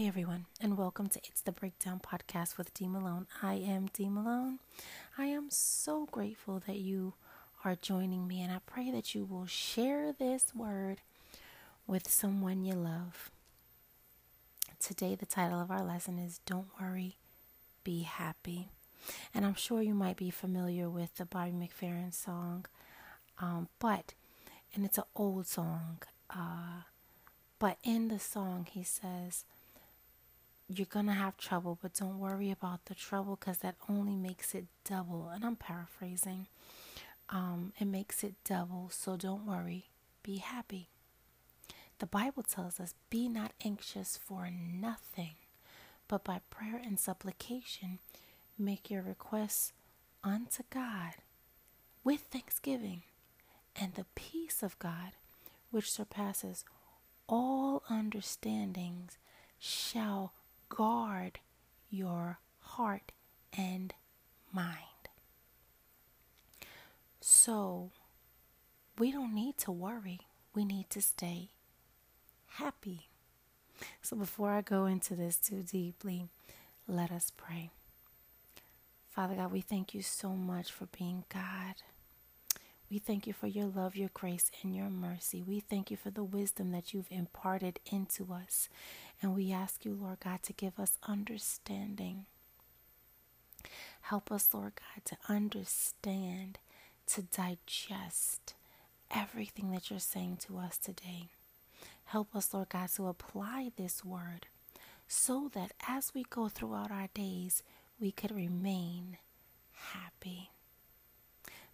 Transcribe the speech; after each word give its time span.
Hey 0.00 0.08
everyone, 0.08 0.46
and 0.62 0.78
welcome 0.78 1.10
to 1.10 1.20
It's 1.24 1.42
the 1.42 1.52
Breakdown 1.52 2.00
podcast 2.00 2.56
with 2.56 2.72
Dee 2.72 2.88
Malone. 2.88 3.26
I 3.42 3.56
am 3.56 3.90
Dee 3.92 4.08
Malone. 4.08 4.58
I 5.18 5.26
am 5.26 5.50
so 5.50 6.08
grateful 6.10 6.62
that 6.66 6.78
you 6.78 7.12
are 7.66 7.76
joining 7.76 8.26
me, 8.26 8.40
and 8.40 8.50
I 8.50 8.60
pray 8.64 8.90
that 8.92 9.14
you 9.14 9.26
will 9.26 9.44
share 9.44 10.10
this 10.10 10.54
word 10.54 11.02
with 11.86 12.10
someone 12.10 12.64
you 12.64 12.72
love. 12.72 13.30
Today, 14.82 15.16
the 15.16 15.26
title 15.26 15.60
of 15.60 15.70
our 15.70 15.84
lesson 15.84 16.18
is 16.18 16.40
Don't 16.46 16.68
Worry, 16.80 17.16
Be 17.84 18.04
Happy. 18.04 18.68
And 19.34 19.44
I'm 19.44 19.52
sure 19.54 19.82
you 19.82 19.92
might 19.92 20.16
be 20.16 20.30
familiar 20.30 20.88
with 20.88 21.14
the 21.16 21.26
Bobby 21.26 21.52
McFerrin 21.52 22.14
song, 22.14 22.64
um, 23.38 23.68
but, 23.78 24.14
and 24.74 24.86
it's 24.86 24.96
an 24.96 25.04
old 25.14 25.46
song, 25.46 25.98
uh, 26.30 26.84
but 27.58 27.76
in 27.84 28.08
the 28.08 28.18
song, 28.18 28.66
he 28.70 28.82
says, 28.82 29.44
You're 30.72 30.86
to 31.06 31.12
have 31.12 31.36
trouble, 31.36 31.78
but 31.82 31.94
don't 31.94 32.20
worry 32.20 32.52
about 32.52 32.84
the 32.84 32.94
trouble 32.94 33.34
because 33.34 33.58
that 33.58 33.74
only 33.88 34.14
makes 34.14 34.54
it 34.54 34.66
double. 34.84 35.28
And 35.28 35.44
I'm 35.44 35.56
paraphrasing. 35.56 36.46
Um, 37.28 37.72
it 37.80 37.86
makes 37.86 38.22
it 38.22 38.34
double, 38.44 38.88
so 38.92 39.16
don't 39.16 39.46
worry. 39.46 39.86
Be 40.22 40.36
happy. 40.36 40.88
The 41.98 42.06
Bible 42.06 42.44
tells 42.44 42.78
us, 42.78 42.94
Be 43.10 43.28
not 43.28 43.52
anxious 43.64 44.16
for 44.16 44.48
nothing, 44.48 45.34
but 46.06 46.22
by 46.22 46.40
prayer 46.50 46.80
and 46.82 47.00
supplication, 47.00 47.98
make 48.56 48.90
your 48.90 49.02
requests 49.02 49.72
unto 50.22 50.62
God 50.70 51.14
with 52.04 52.20
thanksgiving, 52.20 53.02
and 53.74 53.94
the 53.94 54.06
peace 54.14 54.62
of 54.62 54.78
God, 54.78 55.12
which 55.72 55.90
surpasses 55.90 56.64
all 57.28 57.82
understandings 57.90 59.18
shall 59.58 60.32
guard 60.70 61.40
your 61.90 62.38
heart 62.60 63.12
and 63.56 63.92
mind. 64.52 64.76
So, 67.20 67.90
we 68.98 69.12
don't 69.12 69.34
need 69.34 69.58
to 69.58 69.70
worry. 69.70 70.20
We 70.54 70.64
need 70.64 70.88
to 70.90 71.02
stay 71.02 71.50
happy. 72.54 73.08
So, 74.00 74.16
before 74.16 74.50
I 74.50 74.62
go 74.62 74.86
into 74.86 75.14
this 75.14 75.36
too 75.36 75.62
deeply, 75.62 76.28
let 76.88 77.12
us 77.12 77.30
pray. 77.36 77.70
Father 79.10 79.34
God, 79.34 79.52
we 79.52 79.60
thank 79.60 79.94
you 79.94 80.02
so 80.02 80.30
much 80.30 80.72
for 80.72 80.86
being 80.86 81.24
God. 81.32 81.74
We 82.90 82.98
thank 82.98 83.26
you 83.26 83.32
for 83.32 83.46
your 83.46 83.66
love, 83.66 83.94
your 83.94 84.10
grace, 84.12 84.50
and 84.62 84.74
your 84.74 84.90
mercy. 84.90 85.42
We 85.46 85.60
thank 85.60 85.90
you 85.92 85.96
for 85.96 86.10
the 86.10 86.24
wisdom 86.24 86.72
that 86.72 86.92
you've 86.92 87.06
imparted 87.10 87.78
into 87.90 88.32
us. 88.32 88.68
And 89.22 89.34
we 89.34 89.52
ask 89.52 89.84
you, 89.84 89.94
Lord 89.94 90.18
God, 90.20 90.42
to 90.42 90.52
give 90.52 90.78
us 90.78 90.98
understanding. 91.06 92.26
Help 94.02 94.32
us, 94.32 94.48
Lord 94.52 94.72
God, 94.74 95.04
to 95.04 95.32
understand, 95.32 96.58
to 97.06 97.22
digest 97.22 98.54
everything 99.14 99.70
that 99.70 99.90
you're 99.90 100.00
saying 100.00 100.38
to 100.46 100.58
us 100.58 100.76
today. 100.76 101.28
Help 102.06 102.34
us, 102.34 102.52
Lord 102.52 102.70
God, 102.70 102.88
to 102.96 103.06
apply 103.06 103.70
this 103.76 104.04
word 104.04 104.46
so 105.06 105.50
that 105.54 105.72
as 105.88 106.12
we 106.14 106.24
go 106.28 106.48
throughout 106.48 106.90
our 106.90 107.08
days, 107.14 107.62
we 108.00 108.10
could 108.10 108.32
remain 108.34 109.18
happy. 109.72 110.50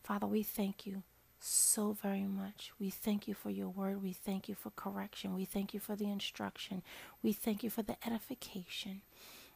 Father, 0.06 0.28
we 0.28 0.44
thank 0.44 0.86
you 0.86 1.02
so 1.40 1.96
very 2.00 2.26
much. 2.26 2.70
We 2.78 2.90
thank 2.90 3.26
you 3.26 3.34
for 3.34 3.50
your 3.50 3.68
word. 3.68 4.04
We 4.04 4.12
thank 4.12 4.48
you 4.48 4.54
for 4.54 4.70
correction. 4.70 5.34
We 5.34 5.44
thank 5.44 5.74
you 5.74 5.80
for 5.80 5.96
the 5.96 6.08
instruction. 6.08 6.82
We 7.24 7.32
thank 7.32 7.64
you 7.64 7.70
for 7.70 7.82
the 7.82 7.96
edification. 8.06 9.00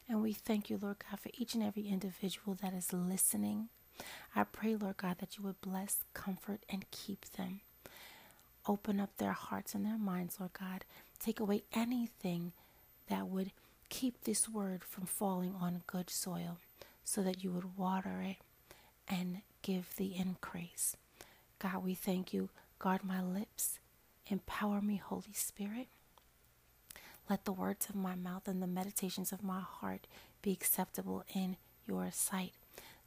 And 0.09 0.21
we 0.21 0.33
thank 0.33 0.69
you, 0.69 0.77
Lord 0.81 0.97
God, 1.09 1.21
for 1.21 1.29
each 1.37 1.53
and 1.55 1.63
every 1.63 1.87
individual 1.87 2.57
that 2.61 2.73
is 2.73 2.91
listening. 2.91 3.69
I 4.35 4.43
pray, 4.43 4.75
Lord 4.75 4.97
God, 4.97 5.19
that 5.19 5.37
you 5.37 5.43
would 5.45 5.61
bless, 5.61 6.03
comfort, 6.13 6.65
and 6.69 6.83
keep 6.91 7.23
them. 7.37 7.61
Open 8.67 8.99
up 8.99 9.15
their 9.19 9.31
hearts 9.31 9.73
and 9.73 9.85
their 9.85 9.97
minds, 9.97 10.35
Lord 10.37 10.51
God. 10.59 10.83
Take 11.17 11.39
away 11.39 11.63
anything 11.73 12.51
that 13.07 13.27
would 13.27 13.51
keep 13.87 14.25
this 14.25 14.49
word 14.49 14.83
from 14.83 15.05
falling 15.05 15.55
on 15.61 15.83
good 15.87 16.09
soil 16.09 16.57
so 17.05 17.23
that 17.23 17.41
you 17.41 17.51
would 17.51 17.77
water 17.77 18.21
it 18.21 18.37
and 19.07 19.43
give 19.61 19.95
the 19.95 20.15
increase. 20.15 20.95
God, 21.59 21.83
we 21.83 21.93
thank 21.93 22.33
you. 22.33 22.49
Guard 22.79 23.03
my 23.03 23.21
lips. 23.21 23.79
Empower 24.27 24.81
me, 24.81 24.97
Holy 24.97 25.33
Spirit. 25.33 25.87
Let 27.29 27.45
the 27.45 27.51
words 27.51 27.87
of 27.89 27.95
my 27.95 28.15
mouth 28.15 28.47
and 28.47 28.61
the 28.61 28.67
meditations 28.67 29.31
of 29.31 29.43
my 29.43 29.61
heart 29.61 30.07
be 30.41 30.51
acceptable 30.51 31.23
in 31.33 31.57
your 31.87 32.09
sight. 32.11 32.53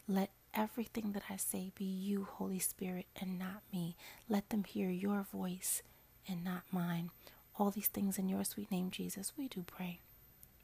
Let 0.07 0.31
everything 0.55 1.13
that 1.13 1.25
I 1.29 1.37
say 1.37 1.73
be 1.77 1.85
you, 1.85 2.25
Holy 2.31 2.59
Spirit, 2.59 3.07
and 3.21 3.39
not 3.39 3.63
me. 3.73 3.97
Let 4.29 4.51
them 4.51 4.65
hear 4.65 4.89
your 4.91 5.27
voice 5.33 5.83
and 6.29 6.45
not 6.45 6.63
mine. 6.71 7.11
All 7.59 7.71
these 7.71 7.89
things 7.89 8.19
in 8.19 8.29
your 8.29 8.45
sweet 8.45 8.71
name, 8.71 8.91
Jesus, 8.91 9.33
we 9.37 9.49
do 9.49 9.65
pray. 9.67 9.99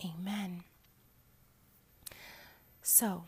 Amen. 0.04 0.64
So, 2.82 3.24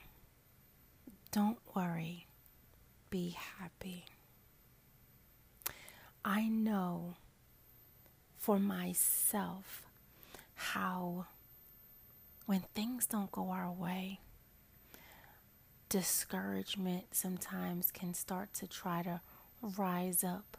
don't 1.30 1.58
worry 1.74 2.26
be 3.12 3.36
happy. 3.58 4.06
I 6.24 6.48
know 6.48 7.16
for 8.38 8.58
myself 8.58 9.82
how 10.54 11.26
when 12.46 12.60
things 12.74 13.04
don't 13.04 13.30
go 13.30 13.50
our 13.50 13.70
way, 13.70 14.18
discouragement 15.90 17.08
sometimes 17.12 17.90
can 17.90 18.14
start 18.14 18.54
to 18.54 18.66
try 18.66 19.02
to 19.02 19.20
rise 19.60 20.24
up. 20.24 20.56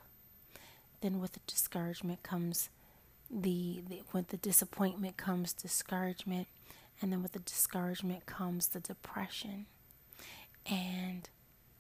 Then 1.02 1.20
with 1.20 1.32
the 1.32 1.40
discouragement 1.48 2.22
comes 2.22 2.70
the, 3.32 3.82
the 3.90 4.04
with 4.14 4.28
the 4.28 4.38
disappointment 4.38 5.18
comes 5.18 5.54
discouragement 5.54 6.48
and 7.02 7.12
then 7.12 7.24
with 7.24 7.32
the 7.32 7.40
discouragement 7.40 8.28
comes 8.28 8.68
the 8.68 8.80
depression. 8.80 9.66
And 10.70 11.28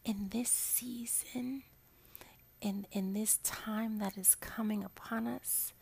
in 0.05 0.29
this 0.29 0.49
season, 0.49 1.63
in, 2.61 2.85
in 2.91 3.13
this 3.13 3.37
time 3.43 3.99
that 3.99 4.17
is 4.17 4.35
coming 4.35 4.83
upon 4.83 5.27
us, 5.27 5.73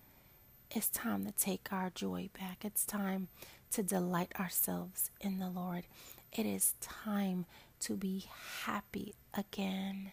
it's 0.69 0.89
time 0.89 1.25
to 1.25 1.31
take 1.31 1.67
our 1.71 1.89
joy 1.89 2.29
back. 2.37 2.63
It's 2.63 2.85
time 2.85 3.27
to 3.71 3.83
delight 3.83 4.31
ourselves 4.39 5.11
in 5.19 5.39
the 5.39 5.49
Lord. 5.49 5.85
It 6.31 6.45
is 6.45 6.75
time 6.79 7.45
to 7.81 7.95
be 7.97 8.25
happy 8.63 9.15
again. 9.33 10.11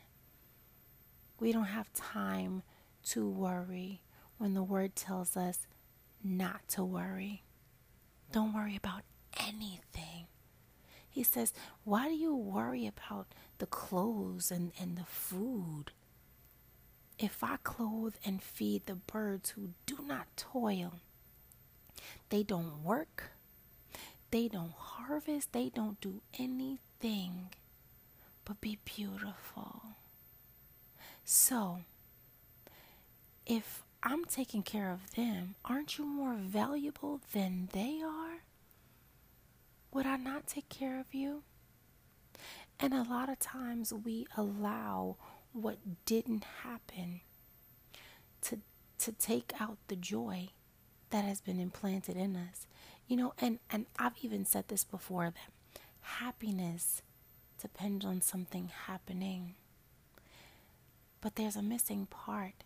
We 1.39 1.53
don't 1.53 1.65
have 1.65 1.93
time 1.93 2.63
to 3.11 3.29
worry 3.29 4.01
when 4.39 4.55
the 4.55 4.63
word 4.63 4.97
tells 4.97 5.37
us 5.37 5.67
not 6.25 6.67
to 6.71 6.83
worry. 6.83 7.43
Don't 8.33 8.53
worry 8.53 8.77
about 8.77 9.03
anything. 9.39 10.27
He 11.09 11.23
says, 11.23 11.53
Why 11.85 12.09
do 12.09 12.15
you 12.15 12.35
worry 12.35 12.87
about 12.87 13.29
the 13.59 13.67
clothes 13.67 14.51
and, 14.51 14.73
and 14.81 14.97
the 14.97 15.05
food? 15.05 15.93
If 17.19 17.43
I 17.43 17.57
clothe 17.63 18.15
and 18.25 18.43
feed 18.43 18.87
the 18.87 18.95
birds 18.95 19.51
who 19.51 19.71
do 19.87 19.99
not 20.07 20.27
toil, 20.37 20.95
they 22.31 22.43
don't 22.43 22.85
work, 22.85 23.33
they 24.31 24.49
don't 24.49 24.73
harvest, 24.73 25.53
they 25.53 25.69
don't 25.69 26.01
do 26.01 26.21
anything 26.39 27.49
but 28.49 28.61
be 28.63 28.79
beautiful. 28.85 29.83
So, 31.25 31.81
if 33.47 33.83
I'm 34.03 34.25
taking 34.25 34.63
care 34.63 34.91
of 34.91 35.15
them, 35.15 35.55
aren't 35.67 35.99
you 35.99 36.07
more 36.07 36.35
valuable 36.35 37.21
than 37.33 37.69
they 37.73 38.01
are? 38.03 38.43
Would 39.93 40.07
I 40.07 40.17
not 40.17 40.47
take 40.47 40.71
care 40.71 40.99
of 40.99 41.13
you? 41.15 41.43
And 42.81 42.95
a 42.95 43.03
lot 43.03 43.29
of 43.29 43.39
times 43.39 43.93
we 43.93 44.27
allow 44.37 45.17
what 45.53 45.79
didn't 46.05 46.45
happen 46.63 47.21
to 48.43 48.61
to 48.99 49.13
take 49.13 49.53
out 49.61 49.79
the 49.89 49.97
joy 49.97 50.49
that 51.11 51.25
has 51.25 51.41
been 51.41 51.61
implanted 51.61 52.17
in 52.17 52.37
us. 52.37 52.67
You 53.07 53.17
know, 53.17 53.35
and 53.39 53.59
and 53.71 53.87
I've 53.99 54.19
even 54.23 54.45
said 54.45 54.69
this 54.69 54.85
before 54.85 55.25
that 55.25 55.81
happiness 56.01 57.03
depends 57.61 58.05
on 58.05 58.21
something 58.21 58.71
happening. 58.87 59.55
But 61.21 61.35
there's 61.35 61.57
a 61.57 61.63
missing 61.63 62.07
part. 62.07 62.65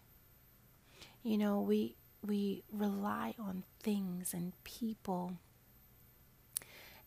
You 1.23 1.39
know, 1.39 1.61
we 1.61 1.97
we 2.27 2.65
rely 2.71 3.35
on 3.39 3.65
things 3.83 4.35
and 4.35 4.53
people 4.65 5.39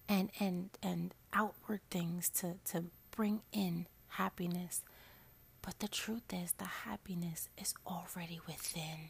and 0.07 0.29
and 0.39 0.69
and 0.81 1.13
outward 1.33 1.81
things 1.89 2.29
to 2.29 2.55
to 2.71 2.85
bring 3.15 3.41
in 3.51 3.87
happiness 4.09 4.81
but 5.61 5.79
the 5.79 5.87
truth 5.87 6.33
is 6.33 6.53
the 6.53 6.65
happiness 6.65 7.49
is 7.57 7.73
already 7.87 8.39
within 8.47 9.09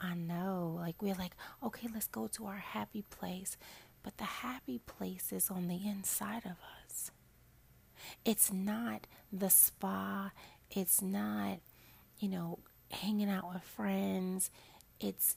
I 0.00 0.14
know. 0.14 0.76
Like, 0.78 1.02
we're 1.02 1.14
like, 1.14 1.34
okay, 1.62 1.88
let's 1.92 2.06
go 2.06 2.28
to 2.28 2.46
our 2.46 2.56
happy 2.58 3.02
place. 3.02 3.56
But 4.02 4.16
the 4.18 4.24
happy 4.24 4.78
place 4.86 5.32
is 5.32 5.50
on 5.50 5.68
the 5.68 5.86
inside 5.86 6.44
of 6.44 6.56
us. 6.84 7.10
It's 8.24 8.52
not 8.52 9.06
the 9.32 9.50
spa. 9.50 10.30
It's 10.70 11.02
not, 11.02 11.58
you 12.18 12.28
know, 12.28 12.60
hanging 12.90 13.28
out 13.28 13.52
with 13.52 13.62
friends. 13.62 14.50
It's 15.00 15.36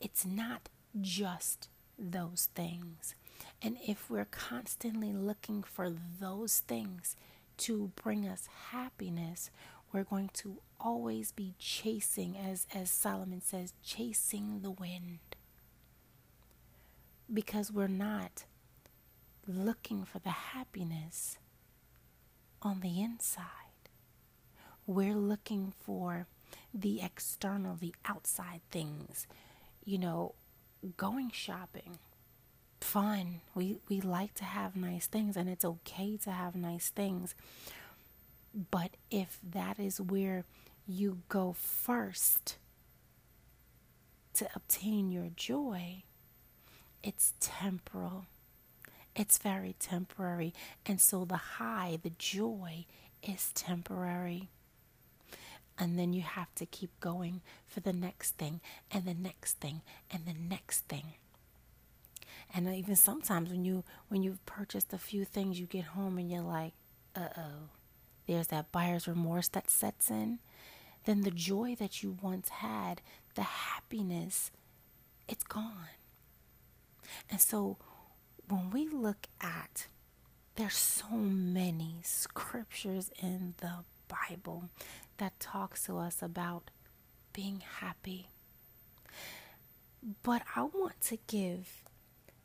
it's 0.00 0.24
not 0.24 0.68
just 1.00 1.68
those 1.98 2.48
things. 2.54 3.14
And 3.62 3.78
if 3.86 4.10
we're 4.10 4.26
constantly 4.26 5.12
looking 5.12 5.62
for 5.62 5.90
those 6.20 6.58
things 6.60 7.16
to 7.58 7.90
bring 8.02 8.28
us 8.28 8.48
happiness, 8.70 9.50
we're 9.92 10.04
going 10.04 10.30
to 10.34 10.58
always 10.78 11.32
be 11.32 11.54
chasing 11.58 12.36
as 12.36 12.66
as 12.74 12.90
Solomon 12.90 13.40
says, 13.40 13.72
chasing 13.82 14.60
the 14.60 14.70
wind. 14.70 15.18
Because 17.32 17.72
we're 17.72 17.88
not 17.88 18.44
looking 19.46 20.04
for 20.04 20.18
the 20.18 20.30
happiness 20.30 21.38
on 22.62 22.80
the 22.80 23.00
inside. 23.00 23.44
We're 24.86 25.14
looking 25.14 25.72
for 25.80 26.26
the 26.72 27.00
external, 27.02 27.74
the 27.76 27.94
outside 28.04 28.60
things. 28.70 29.26
You 29.84 29.98
know, 29.98 30.34
going 30.96 31.30
shopping, 31.30 31.98
fun. 32.86 33.40
We 33.54 33.78
we 33.88 34.00
like 34.00 34.34
to 34.34 34.44
have 34.44 34.76
nice 34.76 35.06
things 35.06 35.36
and 35.36 35.48
it's 35.48 35.64
okay 35.64 36.16
to 36.18 36.30
have 36.30 36.54
nice 36.54 36.88
things. 36.88 37.34
But 38.70 38.92
if 39.10 39.38
that 39.42 39.78
is 39.78 40.00
where 40.00 40.44
you 40.86 41.18
go 41.28 41.52
first 41.52 42.56
to 44.34 44.48
obtain 44.54 45.10
your 45.10 45.30
joy, 45.34 46.04
it's 47.02 47.34
temporal. 47.40 48.26
It's 49.16 49.38
very 49.38 49.74
temporary. 49.78 50.54
And 50.86 51.00
so 51.00 51.24
the 51.24 51.36
high, 51.58 51.98
the 52.00 52.12
joy, 52.18 52.86
is 53.22 53.50
temporary. 53.52 54.48
And 55.76 55.98
then 55.98 56.12
you 56.12 56.22
have 56.22 56.54
to 56.54 56.66
keep 56.66 56.98
going 57.00 57.42
for 57.66 57.80
the 57.80 57.92
next 57.92 58.36
thing 58.36 58.60
and 58.90 59.04
the 59.04 59.14
next 59.14 59.58
thing 59.58 59.82
and 60.10 60.24
the 60.24 60.34
next 60.38 60.80
thing. 60.88 61.14
And 62.54 62.68
even 62.68 62.96
sometimes 62.96 63.50
when 63.50 63.64
you 63.64 63.84
when 64.08 64.22
you've 64.22 64.44
purchased 64.46 64.92
a 64.92 64.98
few 64.98 65.24
things, 65.24 65.60
you 65.60 65.66
get 65.66 65.84
home 65.84 66.18
and 66.18 66.30
you're 66.30 66.40
like, 66.42 66.72
uh 67.14 67.28
oh, 67.36 67.68
there's 68.26 68.48
that 68.48 68.72
buyer's 68.72 69.08
remorse 69.08 69.48
that 69.48 69.70
sets 69.70 70.10
in. 70.10 70.38
Then 71.04 71.22
the 71.22 71.30
joy 71.30 71.76
that 71.78 72.02
you 72.02 72.16
once 72.20 72.48
had, 72.48 73.00
the 73.34 73.42
happiness, 73.42 74.50
it's 75.28 75.44
gone. 75.44 75.88
And 77.30 77.40
so 77.40 77.76
when 78.48 78.70
we 78.70 78.88
look 78.88 79.26
at 79.40 79.86
there's 80.56 80.74
so 80.76 81.10
many 81.10 82.00
scriptures 82.02 83.10
in 83.22 83.54
the 83.58 83.84
Bible 84.08 84.70
that 85.18 85.38
talks 85.38 85.84
to 85.84 85.98
us 85.98 86.22
about 86.22 86.70
being 87.32 87.62
happy. 87.80 88.28
But 90.22 90.42
I 90.54 90.62
want 90.62 91.00
to 91.02 91.18
give 91.26 91.82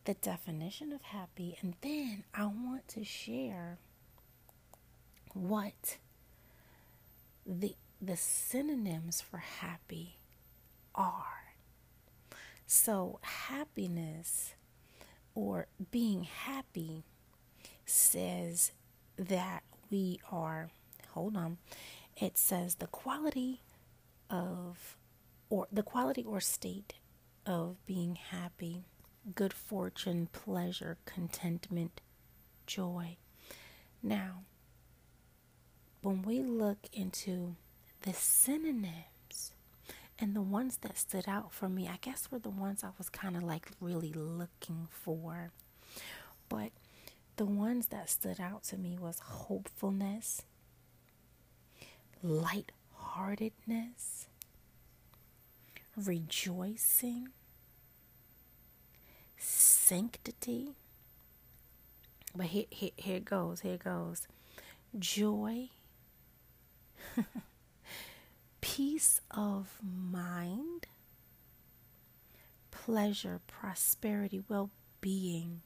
the 0.06 0.14
definition 0.16 0.92
of 0.92 1.02
happy 1.02 1.58
and 1.62 1.76
then 1.82 2.24
I 2.34 2.46
want 2.46 2.88
to 2.90 3.04
share 3.04 3.78
what 5.34 5.98
the 7.46 7.76
the 8.02 8.18
synonyms 8.18 9.22
for 9.22 9.38
happy 9.38 10.18
are. 10.96 11.54
So 12.66 13.20
happiness 13.22 14.56
or 15.36 15.68
being 15.92 16.24
happy 16.24 17.04
says 17.86 18.72
that 19.18 19.62
we 19.92 20.20
are 20.32 20.72
hold 21.10 21.38
on 21.38 21.58
it 22.20 22.38
says 22.38 22.76
the 22.76 22.88
quality 22.88 23.62
of 24.30 24.98
or 25.50 25.68
the 25.72 25.84
quality 25.84 26.24
or 26.24 26.40
state 26.40 26.94
of 27.46 27.76
being 27.86 28.16
happy, 28.16 28.86
good 29.36 29.54
fortune, 29.54 30.28
pleasure, 30.32 30.98
contentment, 31.06 32.02
joy. 32.66 33.18
Now, 34.02 34.44
when 36.02 36.24
we 36.24 36.42
look 36.42 36.80
into 36.92 37.56
the 38.02 38.14
synonyms 38.14 39.54
and 40.18 40.36
the 40.36 40.42
ones 40.42 40.78
that 40.78 40.98
stood 40.98 41.26
out 41.28 41.54
for 41.54 41.70
me, 41.70 41.88
I 41.88 41.98
guess 42.02 42.32
were 42.32 42.40
the 42.40 42.50
ones 42.50 42.84
I 42.84 42.90
was 42.98 43.10
kind 43.10 43.38
of 43.38 43.44
like 43.44 43.68
really 43.80 44.14
looking 44.14 44.88
for. 44.90 45.52
But 46.50 46.72
the 47.38 47.46
ones 47.46 47.88
that 47.88 48.10
stood 48.10 48.40
out 48.40 48.64
to 48.66 48.78
me 48.78 48.98
was 49.00 49.20
hopefulness, 49.20 50.42
lightheartedness, 52.24 54.28
rejoicing, 55.96 57.30
sanctity. 59.42 60.76
But 62.36 62.48
here, 62.48 62.66
here, 62.70 62.92
here 62.96 63.18
it 63.18 63.26
goes, 63.26 63.62
here 63.62 63.74
it 63.74 63.84
goes. 63.84 64.28
Joy, 64.98 65.70
peace 68.62 69.22
of 69.32 69.78
mind, 69.84 70.88
pleasure, 72.72 73.40
prosperity, 73.48 74.42
well 74.48 74.70
being. 75.02 75.62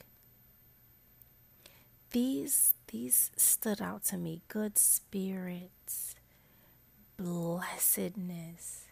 These 2.11 2.73
these 2.87 3.31
stood 3.35 3.81
out 3.81 4.05
to 4.05 4.17
me. 4.17 4.41
Good 4.47 4.77
spirits, 4.77 6.15
blessedness, 7.17 8.85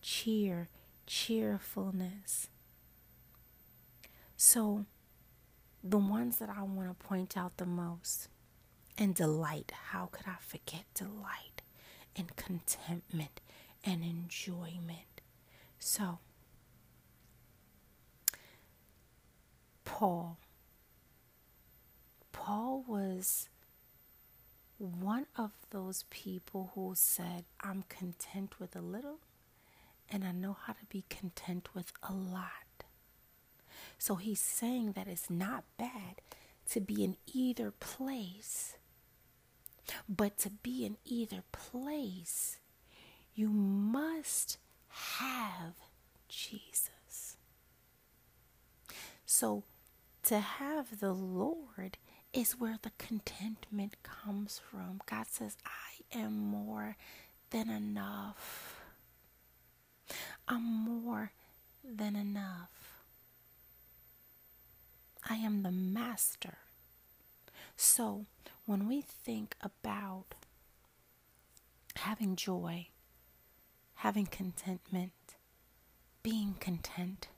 cheer, 0.00 0.68
cheerfulness. 1.06 2.48
So, 4.40 4.86
the 5.82 5.98
ones 5.98 6.38
that 6.38 6.48
I 6.48 6.62
want 6.62 6.88
to 6.88 7.06
point 7.06 7.36
out 7.36 7.56
the 7.56 7.66
most, 7.66 8.28
and 8.96 9.14
delight. 9.14 9.72
How 9.90 10.06
could 10.06 10.26
I 10.26 10.36
forget 10.40 10.84
delight 10.94 11.62
and 12.16 12.34
contentment 12.36 13.40
and 13.84 14.02
enjoyment? 14.02 15.20
So, 15.78 16.18
Paul. 19.84 20.38
Paul 22.32 22.84
was 22.86 23.48
one 24.78 25.26
of 25.36 25.50
those 25.70 26.04
people 26.10 26.70
who 26.74 26.92
said, 26.94 27.44
I'm 27.60 27.84
content 27.88 28.60
with 28.60 28.76
a 28.76 28.80
little 28.80 29.18
and 30.10 30.24
I 30.24 30.32
know 30.32 30.56
how 30.64 30.72
to 30.72 30.84
be 30.88 31.04
content 31.10 31.68
with 31.74 31.92
a 32.02 32.12
lot. 32.12 32.67
So 33.98 34.14
he's 34.14 34.40
saying 34.40 34.92
that 34.92 35.08
it's 35.08 35.28
not 35.28 35.64
bad 35.76 36.20
to 36.70 36.80
be 36.80 37.02
in 37.02 37.16
either 37.32 37.70
place, 37.72 38.76
but 40.08 40.38
to 40.38 40.50
be 40.50 40.84
in 40.84 40.96
either 41.04 41.42
place, 41.50 42.58
you 43.34 43.48
must 43.48 44.58
have 44.88 45.74
Jesus. 46.28 47.36
So 49.26 49.64
to 50.24 50.38
have 50.38 51.00
the 51.00 51.12
Lord 51.12 51.96
is 52.32 52.52
where 52.52 52.78
the 52.82 52.92
contentment 52.98 53.96
comes 54.02 54.60
from. 54.70 55.00
God 55.06 55.26
says, 55.28 55.56
I 55.64 56.18
am 56.18 56.36
more 56.36 56.96
than 57.50 57.70
enough. 57.70 58.80
I'm 60.46 60.62
more 60.64 61.32
than 61.84 62.16
enough. 62.16 62.77
I 65.30 65.36
am 65.36 65.62
the 65.62 65.70
master. 65.70 66.58
So, 67.76 68.26
when 68.64 68.88
we 68.88 69.02
think 69.02 69.56
about 69.60 70.34
having 71.96 72.36
joy, 72.36 72.88
having 73.96 74.26
contentment, 74.26 75.12
being 76.22 76.54
content, 76.60 77.28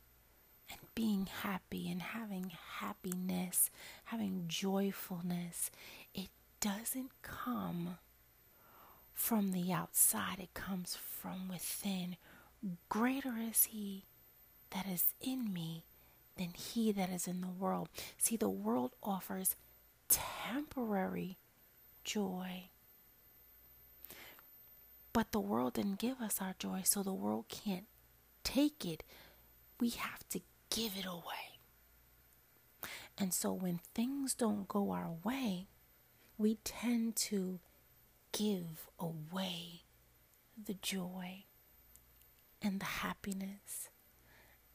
and 0.70 0.80
being 0.94 1.26
happy 1.42 1.90
and 1.90 2.00
having 2.00 2.52
happiness, 2.78 3.70
having 4.04 4.44
joyfulness, 4.46 5.70
it 6.14 6.28
doesn't 6.60 7.10
come 7.22 7.98
from 9.12 9.52
the 9.52 9.72
outside, 9.72 10.38
it 10.38 10.54
comes 10.54 10.96
from 10.96 11.48
within. 11.48 12.16
Greater 12.88 13.34
is 13.38 13.64
He 13.64 14.04
that 14.70 14.86
is 14.86 15.14
in 15.20 15.52
me 15.52 15.84
than 16.40 16.54
He 16.54 16.90
that 16.92 17.10
is 17.10 17.28
in 17.28 17.42
the 17.42 17.48
world. 17.48 17.88
See, 18.18 18.36
the 18.36 18.48
world 18.48 18.92
offers 19.02 19.56
temporary 20.08 21.36
joy. 22.02 22.70
But 25.12 25.32
the 25.32 25.40
world 25.40 25.74
didn't 25.74 25.98
give 25.98 26.20
us 26.20 26.40
our 26.40 26.54
joy, 26.58 26.82
so 26.84 27.02
the 27.02 27.12
world 27.12 27.46
can't 27.48 27.86
take 28.42 28.84
it, 28.84 29.02
we 29.78 29.90
have 29.90 30.26
to 30.30 30.40
give 30.70 30.92
it 30.96 31.04
away. 31.04 31.58
And 33.18 33.34
so 33.34 33.52
when 33.52 33.80
things 33.94 34.34
don't 34.34 34.66
go 34.66 34.92
our 34.92 35.10
way, 35.22 35.66
we 36.38 36.56
tend 36.64 37.16
to 37.16 37.60
give 38.32 38.88
away 38.98 39.82
the 40.62 40.74
joy 40.74 41.44
and 42.62 42.80
the 42.80 42.86
happiness. 42.86 43.89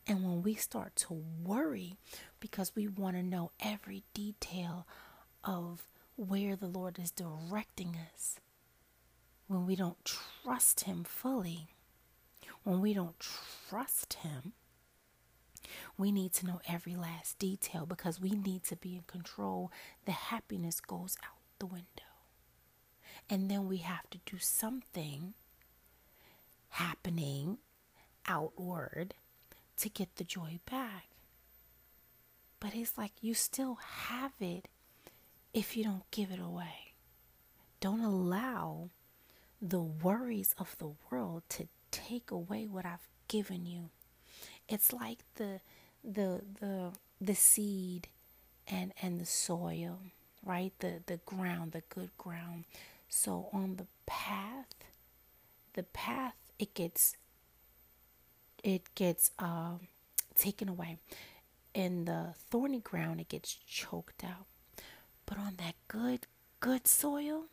And 0.07 0.23
when 0.23 0.43
we 0.43 0.53
start 0.53 0.95
to 0.97 1.23
worry 1.43 1.97
because 2.39 2.75
we 2.75 2.87
want 2.87 3.15
to 3.15 3.23
know 3.23 3.51
every 3.59 4.03
detail 4.13 4.85
of 5.43 5.83
where 6.15 6.55
the 6.55 6.67
Lord 6.67 6.99
is 6.99 7.11
directing 7.11 7.97
us, 8.13 8.39
when 9.47 9.65
we 9.65 9.75
don't 9.75 9.97
trust 10.05 10.81
Him 10.81 11.03
fully, 11.03 11.67
when 12.63 12.81
we 12.81 12.93
don't 12.93 13.19
trust 13.19 14.13
Him, 14.15 14.53
we 15.97 16.11
need 16.11 16.33
to 16.33 16.45
know 16.45 16.61
every 16.67 16.95
last 16.95 17.39
detail 17.39 17.85
because 17.87 18.19
we 18.19 18.31
need 18.31 18.63
to 18.65 18.75
be 18.75 18.95
in 18.95 19.03
control. 19.07 19.71
The 20.05 20.11
happiness 20.11 20.79
goes 20.79 21.17
out 21.23 21.39
the 21.59 21.65
window. 21.65 21.85
And 23.29 23.49
then 23.49 23.67
we 23.67 23.77
have 23.77 24.07
to 24.11 24.19
do 24.25 24.37
something 24.37 25.33
happening 26.69 27.57
outward 28.27 29.15
to 29.77 29.89
get 29.89 30.15
the 30.15 30.23
joy 30.23 30.59
back. 30.69 31.07
But 32.59 32.75
it's 32.75 32.97
like 32.97 33.11
you 33.21 33.33
still 33.33 33.75
have 33.75 34.33
it 34.39 34.67
if 35.53 35.77
you 35.77 35.83
don't 35.83 36.09
give 36.11 36.31
it 36.31 36.39
away. 36.39 36.93
Don't 37.79 38.01
allow 38.01 38.89
the 39.61 39.81
worries 39.81 40.55
of 40.57 40.75
the 40.77 40.91
world 41.09 41.43
to 41.49 41.67
take 41.91 42.31
away 42.31 42.67
what 42.67 42.85
I've 42.85 43.07
given 43.27 43.65
you. 43.65 43.89
It's 44.67 44.91
like 44.93 45.19
the 45.35 45.59
the 46.03 46.41
the 46.59 46.91
the 47.21 47.35
seed 47.35 48.07
and 48.67 48.93
and 49.01 49.19
the 49.19 49.25
soil, 49.25 49.99
right? 50.43 50.73
The 50.79 51.01
the 51.05 51.17
ground, 51.25 51.71
the 51.71 51.83
good 51.89 52.11
ground. 52.17 52.65
So 53.09 53.49
on 53.53 53.75
the 53.77 53.87
path, 54.05 54.73
the 55.73 55.83
path 55.83 56.35
it 56.57 56.73
gets 56.73 57.15
it 58.65 58.95
gets 58.95 59.31
uh, 59.37 59.77
taken 60.35 60.67
away. 60.67 60.97
In 61.75 62.05
the 62.05 62.33
thorny 62.49 62.79
ground, 62.79 63.21
it 63.21 63.29
gets 63.29 63.53
choked 63.53 64.23
out. 64.23 64.47
But 65.27 65.37
on 65.37 65.57
that 65.57 65.75
good, 65.87 66.25
good 66.59 66.87
soil, 66.87 67.43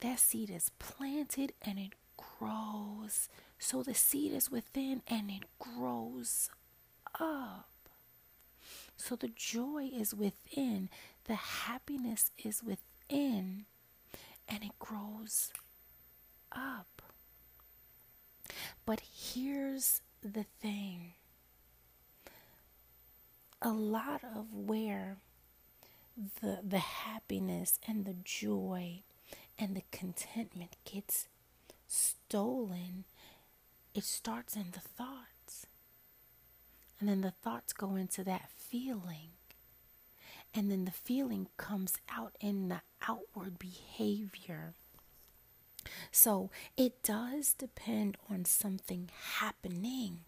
that 0.00 0.18
seed 0.18 0.50
is 0.50 0.70
planted 0.80 1.52
and 1.62 1.78
it 1.78 1.92
grows. 2.16 3.28
So 3.60 3.82
the 3.84 3.94
seed 3.94 4.32
is 4.32 4.50
within 4.50 5.02
and 5.06 5.30
it 5.30 5.44
grows 5.60 6.50
up. 7.18 7.68
So 8.96 9.14
the 9.14 9.28
joy 9.28 9.88
is 9.94 10.14
within, 10.14 10.88
the 11.24 11.34
happiness 11.34 12.32
is 12.44 12.62
within, 12.62 13.66
and 14.48 14.64
it 14.64 14.78
grows 14.78 15.52
up. 16.52 17.02
But 18.84 19.00
here's 19.00 20.02
the 20.22 20.44
thing. 20.60 21.12
A 23.62 23.70
lot 23.70 24.22
of 24.24 24.46
where 24.54 25.16
the 26.40 26.58
the 26.62 26.78
happiness 26.78 27.78
and 27.86 28.04
the 28.04 28.16
joy 28.24 29.00
and 29.58 29.76
the 29.76 29.82
contentment 29.90 30.76
gets 30.84 31.26
stolen 31.86 33.04
it 33.94 34.04
starts 34.04 34.56
in 34.56 34.66
the 34.72 34.80
thoughts. 34.80 35.66
And 36.98 37.08
then 37.08 37.22
the 37.22 37.32
thoughts 37.32 37.72
go 37.72 37.96
into 37.96 38.22
that 38.24 38.50
feeling. 38.56 39.30
And 40.54 40.70
then 40.70 40.84
the 40.84 40.90
feeling 40.90 41.48
comes 41.56 41.94
out 42.08 42.36
in 42.40 42.68
the 42.68 42.82
outward 43.08 43.58
behavior 43.58 44.74
so 46.10 46.50
it 46.76 47.02
does 47.02 47.54
depend 47.54 48.16
on 48.30 48.44
something 48.44 49.10
happening, 49.38 50.20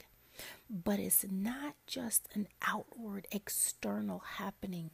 but 0.71 0.99
it's 0.99 1.25
not 1.30 1.75
just 1.87 2.28
an 2.35 2.49
outward 2.66 3.26
external 3.30 4.21
happening, 4.37 4.90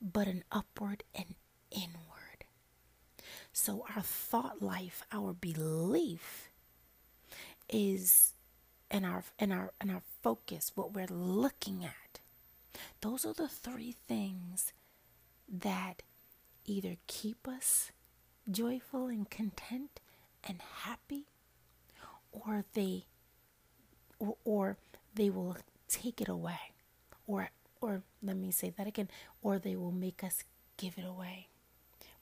but 0.00 0.26
an 0.26 0.44
upward 0.50 1.02
and 1.14 1.34
inward. 1.70 2.44
So 3.52 3.84
our 3.94 4.02
thought 4.02 4.62
life, 4.62 5.02
our 5.12 5.32
belief 5.32 6.50
is 7.68 8.34
and 8.90 9.04
our 9.06 9.24
and 9.38 9.52
our 9.52 9.72
and 9.80 9.90
our 9.90 10.02
focus, 10.22 10.72
what 10.74 10.92
we're 10.92 11.06
looking 11.06 11.84
at. 11.84 12.20
Those 13.00 13.24
are 13.24 13.34
the 13.34 13.48
three 13.48 13.92
things 13.92 14.72
that 15.48 16.02
either 16.64 16.96
keep 17.06 17.46
us 17.48 17.92
joyful 18.50 19.06
and 19.06 19.30
content 19.30 20.00
and 20.44 20.60
happy 20.82 21.24
or 22.32 22.64
they 22.74 23.04
or, 24.18 24.36
or 24.44 24.76
they 25.14 25.30
will 25.30 25.56
take 25.88 26.20
it 26.20 26.28
away 26.28 26.72
or 27.26 27.50
or 27.80 28.02
let 28.22 28.36
me 28.36 28.50
say 28.50 28.72
that 28.76 28.86
again 28.86 29.08
or 29.42 29.58
they 29.58 29.76
will 29.76 29.92
make 29.92 30.22
us 30.24 30.44
give 30.76 30.94
it 30.96 31.04
away 31.04 31.48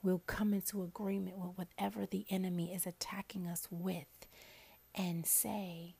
we'll 0.03 0.21
come 0.27 0.53
into 0.53 0.83
agreement 0.83 1.37
with 1.37 1.57
whatever 1.57 2.05
the 2.05 2.25
enemy 2.29 2.73
is 2.73 2.85
attacking 2.85 3.47
us 3.47 3.67
with 3.69 4.27
and 4.95 5.25
say 5.25 5.95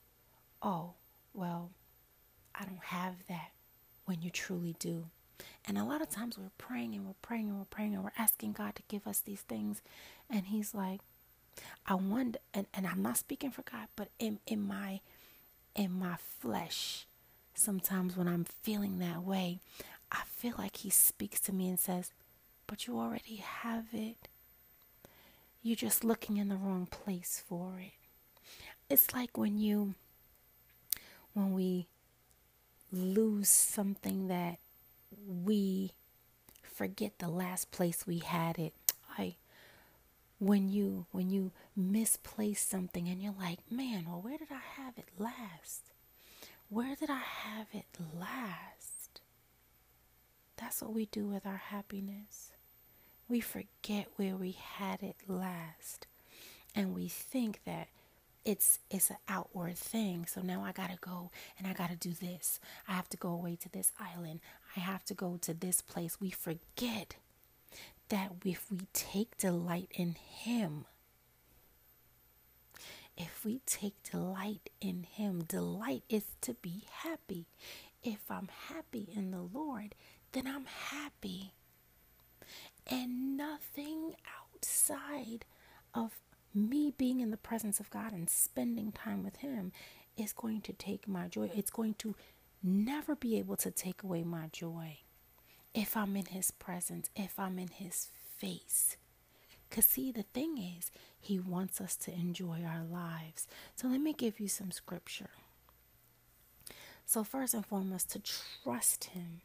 oh 0.62 0.94
well 1.34 1.72
i 2.56 2.64
don't 2.66 2.84
have 2.86 3.16
that 3.28 3.52
when 4.06 4.22
you 4.22 4.30
truly 4.30 4.76
do 4.80 5.06
and 5.66 5.78
a 5.78 5.84
lot 5.84 6.02
of 6.02 6.10
times 6.10 6.38
we're 6.38 6.52
praying 6.58 6.96
and 6.96 7.06
we're 7.06 7.14
praying 7.22 7.50
and 7.50 7.58
we're 7.58 7.66
praying 7.66 7.94
and 7.94 8.04
we're 8.04 8.12
asking 8.18 8.54
God 8.54 8.76
to 8.76 8.84
give 8.88 9.06
us 9.08 9.20
these 9.20 9.42
things. 9.42 9.82
And 10.30 10.48
He's 10.48 10.74
like, 10.74 11.02
I 11.86 11.96
wonder, 11.96 12.40
and, 12.54 12.68
and 12.74 12.86
I'm 12.88 13.02
not 13.02 13.18
speaking 13.18 13.52
for 13.52 13.64
God, 13.64 13.88
but 13.96 14.10
in, 14.20 14.40
in 14.48 14.66
my 14.66 15.02
in 15.76 15.92
my 15.98 16.16
flesh, 16.40 17.06
sometimes 17.54 18.18
when 18.18 18.28
I'm 18.28 18.46
feeling 18.64 19.00
that 19.00 19.24
way, 19.24 19.60
I 20.12 20.22
feel 20.26 20.56
like 20.58 20.78
He 20.78 20.90
speaks 20.90 21.40
to 21.42 21.54
me 21.54 21.70
and 21.70 21.80
says, 21.80 22.12
But 22.68 22.88
you 22.88 23.00
already 23.00 23.38
have 23.38 23.86
it. 23.94 24.28
You're 25.62 25.76
just 25.76 26.04
looking 26.04 26.38
in 26.38 26.50
the 26.50 26.56
wrong 26.56 26.88
place 26.90 27.44
for 27.48 27.80
it. 27.80 27.94
It's 28.90 29.14
like 29.14 29.38
when 29.38 29.58
you 29.58 29.94
when 31.34 31.54
we 31.54 31.88
lose 32.92 33.50
something 33.50 34.28
that 34.28 34.58
we 35.28 35.92
forget 36.64 37.20
the 37.20 37.28
last 37.30 37.72
place 37.72 38.08
we 38.08 38.20
had 38.20 38.58
it. 38.58 38.74
When 40.40 40.70
you 40.70 41.06
when 41.12 41.30
you 41.30 41.52
misplace 41.76 42.62
something 42.62 43.08
and 43.08 43.22
you're 43.22 43.36
like, 43.38 43.60
"Man, 43.70 44.06
well 44.08 44.22
where 44.22 44.38
did 44.38 44.52
I 44.52 44.82
have 44.82 44.98
it 44.98 45.10
last? 45.18 45.92
Where 46.70 46.96
did 46.96 47.10
I 47.10 47.20
have 47.20 47.68
it 47.74 47.86
last?" 48.18 49.22
That's 50.58 50.82
what 50.82 50.94
we 50.94 51.06
do 51.06 51.28
with 51.28 51.46
our 51.46 51.58
happiness. 51.58 52.52
We 53.28 53.40
forget 53.42 54.08
where 54.16 54.36
we 54.36 54.52
had 54.52 55.04
it 55.04 55.16
last. 55.28 56.08
And 56.76 56.94
we 56.94 57.08
think 57.08 57.62
that 57.66 57.88
it's 58.46 58.80
it's 58.90 59.10
an 59.10 59.18
outward 59.28 59.78
thing. 59.78 60.26
So 60.26 60.42
now 60.42 60.64
I 60.64 60.72
gotta 60.72 60.98
go 61.00 61.32
and 61.58 61.68
I 61.68 61.74
gotta 61.74 61.96
do 61.96 62.12
this. 62.14 62.60
I 62.88 62.94
have 62.94 63.10
to 63.10 63.18
go 63.18 63.30
away 63.30 63.56
to 63.58 63.70
this 63.70 63.92
island. 64.00 64.40
I 64.76 64.80
have 64.80 65.04
to 65.06 65.14
go 65.14 65.38
to 65.42 65.54
this 65.54 65.82
place. 65.82 66.20
We 66.20 66.32
forget 66.32 67.16
that 68.10 68.32
if 68.44 68.70
we 68.72 68.88
take 68.94 69.38
delight 69.38 69.90
in 69.94 70.16
Him, 70.16 70.86
if 73.18 73.44
we 73.46 73.62
take 73.66 74.02
delight 74.04 74.70
in 74.82 75.04
Him, 75.04 75.44
delight 75.44 76.04
is 76.10 76.26
to 76.42 76.54
be 76.56 76.86
happy. 77.04 77.46
If 78.04 78.20
I'm 78.30 78.50
happy 78.70 79.10
in 79.16 79.32
the 79.32 79.42
Lord, 79.42 79.96
then 80.32 80.48
I'm 80.48 80.66
happy. 80.66 81.54
And 82.88 83.38
nothing 83.38 84.16
outside 84.54 85.46
of 85.94 86.14
me 86.54 86.94
being 86.98 87.20
in 87.20 87.30
the 87.30 87.38
presence 87.38 87.80
of 87.80 87.90
God 87.90 88.12
and 88.12 88.30
spending 88.30 88.92
time 88.92 89.24
with 89.24 89.38
Him 89.38 89.72
is 90.18 90.34
going 90.34 90.62
to 90.62 90.74
take 90.74 91.08
my 91.08 91.28
joy. 91.28 91.52
It's 91.54 91.72
going 91.72 91.96
to 91.96 92.16
never 92.64 93.16
be 93.16 93.38
able 93.38 93.56
to 93.58 93.72
take 93.72 94.02
away 94.04 94.24
my 94.24 94.50
joy 94.52 95.00
if 95.74 95.96
I'm 95.96 96.16
in 96.16 96.26
His 96.26 96.52
presence, 96.52 97.10
if 97.16 97.40
I'm 97.40 97.60
in 97.60 97.70
His 97.70 98.10
face. 98.38 98.98
Because, 99.70 99.86
see, 99.86 100.12
the 100.12 100.24
thing 100.24 100.58
is, 100.58 100.92
He 101.20 101.40
wants 101.40 101.80
us 101.80 101.96
to 101.98 102.12
enjoy 102.14 102.64
our 102.64 102.84
lives. 102.84 103.48
So, 103.76 103.88
let 103.88 104.02
me 104.02 104.14
give 104.14 104.40
you 104.40 104.48
some 104.48 104.72
scripture. 104.72 105.30
So, 107.06 107.24
first 107.24 107.54
and 107.54 107.66
foremost, 107.66 108.12
to 108.12 108.22
trust 108.64 109.06
Him. 109.06 109.42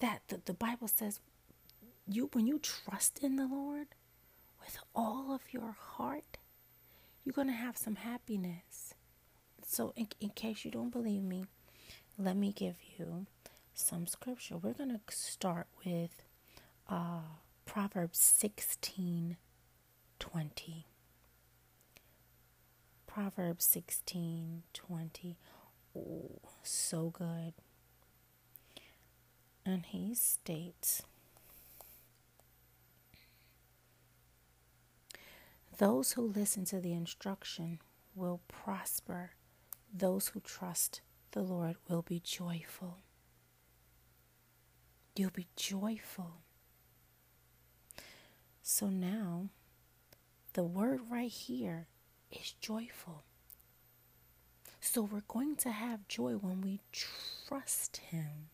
That 0.00 0.20
the, 0.28 0.40
the 0.44 0.54
Bible 0.54 0.88
says, 0.88 1.20
you 2.06 2.28
when 2.32 2.46
you 2.46 2.58
trust 2.58 3.18
in 3.22 3.36
the 3.36 3.46
Lord, 3.46 3.88
with 4.60 4.78
all 4.94 5.32
of 5.34 5.52
your 5.52 5.76
heart, 5.78 6.36
you're 7.24 7.32
going 7.32 7.48
to 7.48 7.52
have 7.52 7.76
some 7.76 7.96
happiness. 7.96 8.94
So, 9.66 9.92
in, 9.96 10.08
in 10.20 10.30
case 10.30 10.64
you 10.64 10.70
don't 10.70 10.92
believe 10.92 11.22
me, 11.22 11.46
let 12.18 12.36
me 12.36 12.52
give 12.52 12.76
you 12.98 13.26
some 13.76 14.06
scripture. 14.06 14.56
We're 14.56 14.72
going 14.72 14.90
to 14.90 15.00
start 15.14 15.66
with 15.84 16.22
uh, 16.88 17.20
Proverbs 17.64 18.18
16 18.18 19.36
20. 20.18 20.86
Proverbs 23.06 23.64
16 23.66 24.62
20. 24.72 25.36
Oh, 25.96 26.40
so 26.62 27.10
good. 27.10 27.52
And 29.64 29.84
he 29.86 30.14
states, 30.14 31.02
Those 35.78 36.12
who 36.12 36.22
listen 36.22 36.64
to 36.66 36.80
the 36.80 36.92
instruction 36.94 37.80
will 38.14 38.40
prosper. 38.48 39.32
Those 39.92 40.28
who 40.28 40.40
trust 40.40 41.02
the 41.32 41.42
Lord 41.42 41.76
will 41.88 42.02
be 42.02 42.20
joyful. 42.20 42.98
You'll 45.16 45.30
be 45.30 45.46
joyful. 45.56 46.42
So 48.62 48.88
now, 48.88 49.48
the 50.52 50.64
word 50.64 51.00
right 51.10 51.30
here 51.30 51.86
is 52.30 52.52
joyful. 52.60 53.24
So 54.80 55.02
we're 55.02 55.22
going 55.26 55.56
to 55.56 55.70
have 55.70 56.06
joy 56.06 56.32
when 56.32 56.60
we 56.60 56.80
trust 56.92 57.96
Him, 57.96 58.50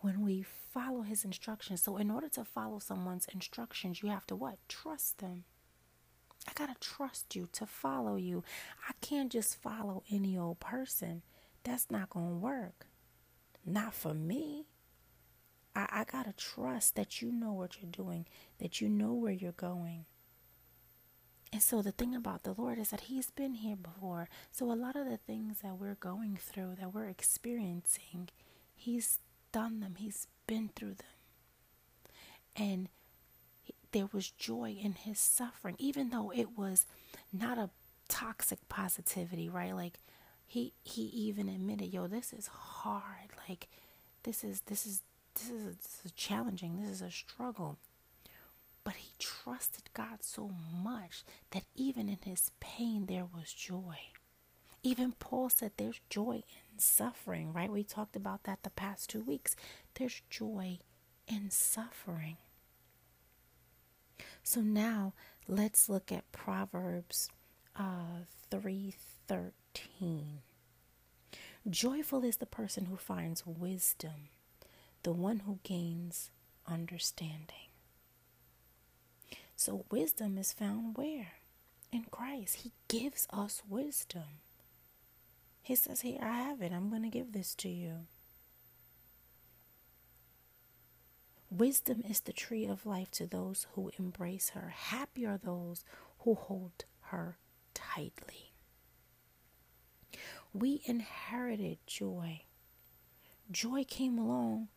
when 0.00 0.20
we 0.22 0.42
follow 0.42 1.02
His 1.02 1.24
instructions. 1.24 1.82
So, 1.82 1.96
in 1.96 2.10
order 2.10 2.28
to 2.30 2.44
follow 2.44 2.78
someone's 2.78 3.26
instructions, 3.32 4.02
you 4.02 4.10
have 4.10 4.26
to 4.26 4.36
what? 4.36 4.58
Trust 4.68 5.18
them. 5.18 5.44
I 6.46 6.52
got 6.54 6.68
to 6.68 6.88
trust 6.88 7.34
you 7.34 7.48
to 7.52 7.66
follow 7.66 8.16
you. 8.16 8.44
I 8.88 8.92
can't 9.00 9.32
just 9.32 9.60
follow 9.60 10.02
any 10.10 10.36
old 10.36 10.60
person. 10.60 11.22
That's 11.64 11.90
not 11.90 12.10
going 12.10 12.28
to 12.28 12.36
work. 12.36 12.86
Not 13.64 13.94
for 13.94 14.14
me. 14.14 14.66
I, 15.78 16.00
I 16.00 16.04
got 16.04 16.26
to 16.26 16.32
trust 16.32 16.96
that 16.96 17.22
you 17.22 17.30
know 17.30 17.52
what 17.52 17.76
you're 17.80 17.90
doing, 17.90 18.26
that 18.58 18.80
you 18.80 18.88
know 18.88 19.12
where 19.12 19.32
you're 19.32 19.52
going. 19.52 20.04
And 21.52 21.62
so 21.62 21.80
the 21.80 21.92
thing 21.92 22.14
about 22.14 22.42
the 22.42 22.52
Lord 22.52 22.78
is 22.78 22.90
that 22.90 23.02
He's 23.02 23.30
been 23.30 23.54
here 23.54 23.76
before. 23.76 24.28
So 24.50 24.70
a 24.70 24.74
lot 24.74 24.96
of 24.96 25.08
the 25.08 25.16
things 25.16 25.58
that 25.62 25.78
we're 25.78 25.94
going 25.94 26.36
through, 26.40 26.74
that 26.80 26.92
we're 26.92 27.08
experiencing, 27.08 28.28
He's 28.74 29.20
done 29.52 29.80
them, 29.80 29.94
He's 29.96 30.26
been 30.46 30.70
through 30.74 30.94
them. 30.94 31.06
And 32.56 32.88
there 33.92 34.08
was 34.12 34.30
joy 34.30 34.76
in 34.82 34.92
His 34.92 35.18
suffering, 35.18 35.76
even 35.78 36.10
though 36.10 36.30
it 36.30 36.58
was 36.58 36.84
not 37.32 37.56
a 37.56 37.70
toxic 38.08 38.68
positivity, 38.68 39.48
right? 39.48 39.74
Like 39.74 40.00
he 40.46 40.72
he 40.82 41.02
even 41.02 41.48
admitted, 41.48 41.92
yo, 41.92 42.08
this 42.08 42.32
is 42.32 42.48
hard. 42.48 43.30
Like 43.48 43.68
this 44.24 44.42
is 44.42 44.62
this 44.66 44.86
is 44.86 45.02
this 45.38 45.50
is, 45.50 45.76
this 45.76 46.00
is 46.04 46.12
challenging. 46.12 46.80
This 46.80 46.90
is 46.90 47.02
a 47.02 47.10
struggle. 47.10 47.78
But 48.84 48.94
he 48.94 49.10
trusted 49.18 49.90
God 49.94 50.22
so 50.22 50.50
much 50.82 51.24
that 51.50 51.64
even 51.74 52.08
in 52.08 52.18
his 52.24 52.50
pain, 52.60 53.06
there 53.06 53.26
was 53.26 53.52
joy. 53.52 53.96
Even 54.82 55.12
Paul 55.12 55.50
said 55.50 55.72
there's 55.76 56.00
joy 56.08 56.36
in 56.72 56.78
suffering, 56.78 57.52
right? 57.52 57.70
We 57.70 57.82
talked 57.82 58.16
about 58.16 58.44
that 58.44 58.62
the 58.62 58.70
past 58.70 59.10
two 59.10 59.20
weeks. 59.22 59.56
There's 59.94 60.22
joy 60.30 60.78
in 61.26 61.50
suffering. 61.50 62.36
So 64.42 64.60
now 64.60 65.12
let's 65.46 65.88
look 65.88 66.10
at 66.12 66.30
Proverbs 66.32 67.28
uh, 67.76 68.24
3:13. 68.50 70.38
Joyful 71.68 72.24
is 72.24 72.38
the 72.38 72.46
person 72.46 72.86
who 72.86 72.96
finds 72.96 73.44
wisdom, 73.46 74.30
the 75.02 75.12
one 75.12 75.40
who 75.40 75.58
gains 75.62 76.30
understanding. 76.66 77.68
So 79.56 79.84
wisdom 79.90 80.38
is 80.38 80.52
found 80.52 80.96
where? 80.96 81.32
In 81.90 82.04
Christ. 82.10 82.56
He 82.56 82.72
gives 82.86 83.26
us 83.30 83.62
wisdom. 83.68 84.40
He 85.62 85.74
says, 85.74 86.02
Here, 86.02 86.18
I 86.22 86.42
have 86.42 86.62
it. 86.62 86.72
I'm 86.72 86.90
going 86.90 87.02
to 87.02 87.08
give 87.08 87.32
this 87.32 87.54
to 87.56 87.68
you. 87.68 88.06
Wisdom 91.50 92.02
is 92.08 92.20
the 92.20 92.32
tree 92.32 92.66
of 92.66 92.84
life 92.86 93.10
to 93.12 93.26
those 93.26 93.66
who 93.72 93.90
embrace 93.98 94.50
her. 94.50 94.72
Happy 94.76 95.24
are 95.26 95.38
those 95.42 95.82
who 96.20 96.34
hold 96.34 96.84
her 97.04 97.38
tightly. 97.72 98.52
We 100.52 100.82
inherited 100.84 101.78
joy. 101.86 102.42
Joy 103.50 103.84
came 103.84 104.18
along 104.18 104.68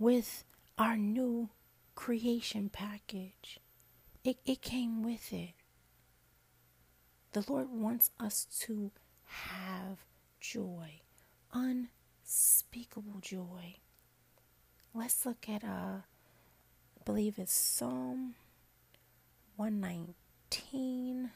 with 0.00 0.44
our 0.78 0.96
new 0.96 1.50
creation 1.94 2.70
package. 2.70 3.60
It, 4.24 4.38
it 4.46 4.62
came 4.62 5.02
with 5.02 5.32
it. 5.32 5.50
The 7.32 7.44
Lord 7.46 7.68
wants 7.70 8.10
us 8.18 8.46
to 8.62 8.90
have 9.26 9.98
joy, 10.40 11.02
unspeakable 11.52 13.20
joy. 13.20 13.76
Let's 14.94 15.24
look 15.26 15.48
at, 15.48 15.62
uh, 15.62 16.00
I 16.00 17.04
believe 17.04 17.38
it's 17.38 17.52
Psalm 17.52 18.34
119. 19.56 21.30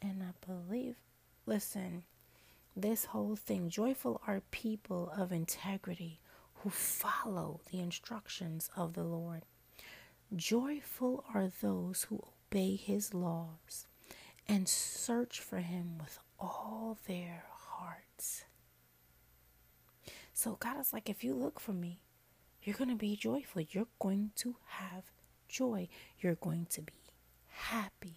And 0.00 0.22
I 0.22 0.46
believe, 0.46 0.96
listen, 1.44 2.04
this 2.74 3.06
whole 3.06 3.36
thing, 3.36 3.68
joyful 3.68 4.20
are 4.26 4.40
people 4.50 5.12
of 5.16 5.30
integrity 5.30 6.20
who 6.66 6.70
follow 6.70 7.60
the 7.70 7.78
instructions 7.78 8.70
of 8.76 8.94
the 8.94 9.04
Lord. 9.04 9.44
Joyful 10.34 11.22
are 11.32 11.48
those 11.62 12.08
who 12.08 12.24
obey 12.50 12.74
his 12.74 13.14
laws 13.14 13.86
and 14.48 14.68
search 14.68 15.38
for 15.38 15.58
him 15.58 15.96
with 16.00 16.18
all 16.40 16.98
their 17.06 17.44
hearts. 17.52 18.46
So, 20.34 20.56
God 20.58 20.80
is 20.80 20.92
like, 20.92 21.08
if 21.08 21.22
you 21.22 21.34
look 21.34 21.60
for 21.60 21.72
me, 21.72 22.00
you're 22.64 22.74
going 22.74 22.90
to 22.90 22.96
be 22.96 23.14
joyful. 23.14 23.62
You're 23.62 23.86
going 24.00 24.32
to 24.34 24.56
have 24.66 25.04
joy. 25.48 25.86
You're 26.18 26.34
going 26.34 26.66
to 26.70 26.82
be 26.82 27.12
happy. 27.46 28.16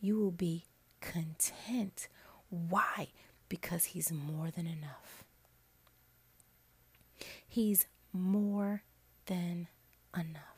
You 0.00 0.18
will 0.18 0.30
be 0.30 0.64
content. 1.02 2.08
Why? 2.48 3.08
Because 3.50 3.84
He's 3.84 4.10
more 4.10 4.50
than 4.50 4.66
enough. 4.66 5.23
He's 7.54 7.86
more 8.12 8.82
than 9.26 9.68
enough 10.12 10.54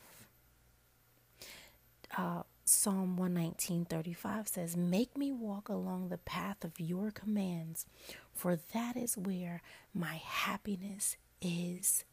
uh, 2.17 2.43
Psalm 2.65 3.17
119:35 3.17 4.49
says, 4.49 4.77
"Make 4.77 5.17
me 5.17 5.31
walk 5.33 5.69
along 5.69 6.09
the 6.09 6.19
path 6.19 6.65
of 6.65 6.81
your 6.81 7.11
commands, 7.11 7.87
for 8.33 8.57
that 8.57 8.97
is 8.97 9.17
where 9.17 9.63
my 9.95 10.17
happiness 10.17 11.17
is 11.41 12.05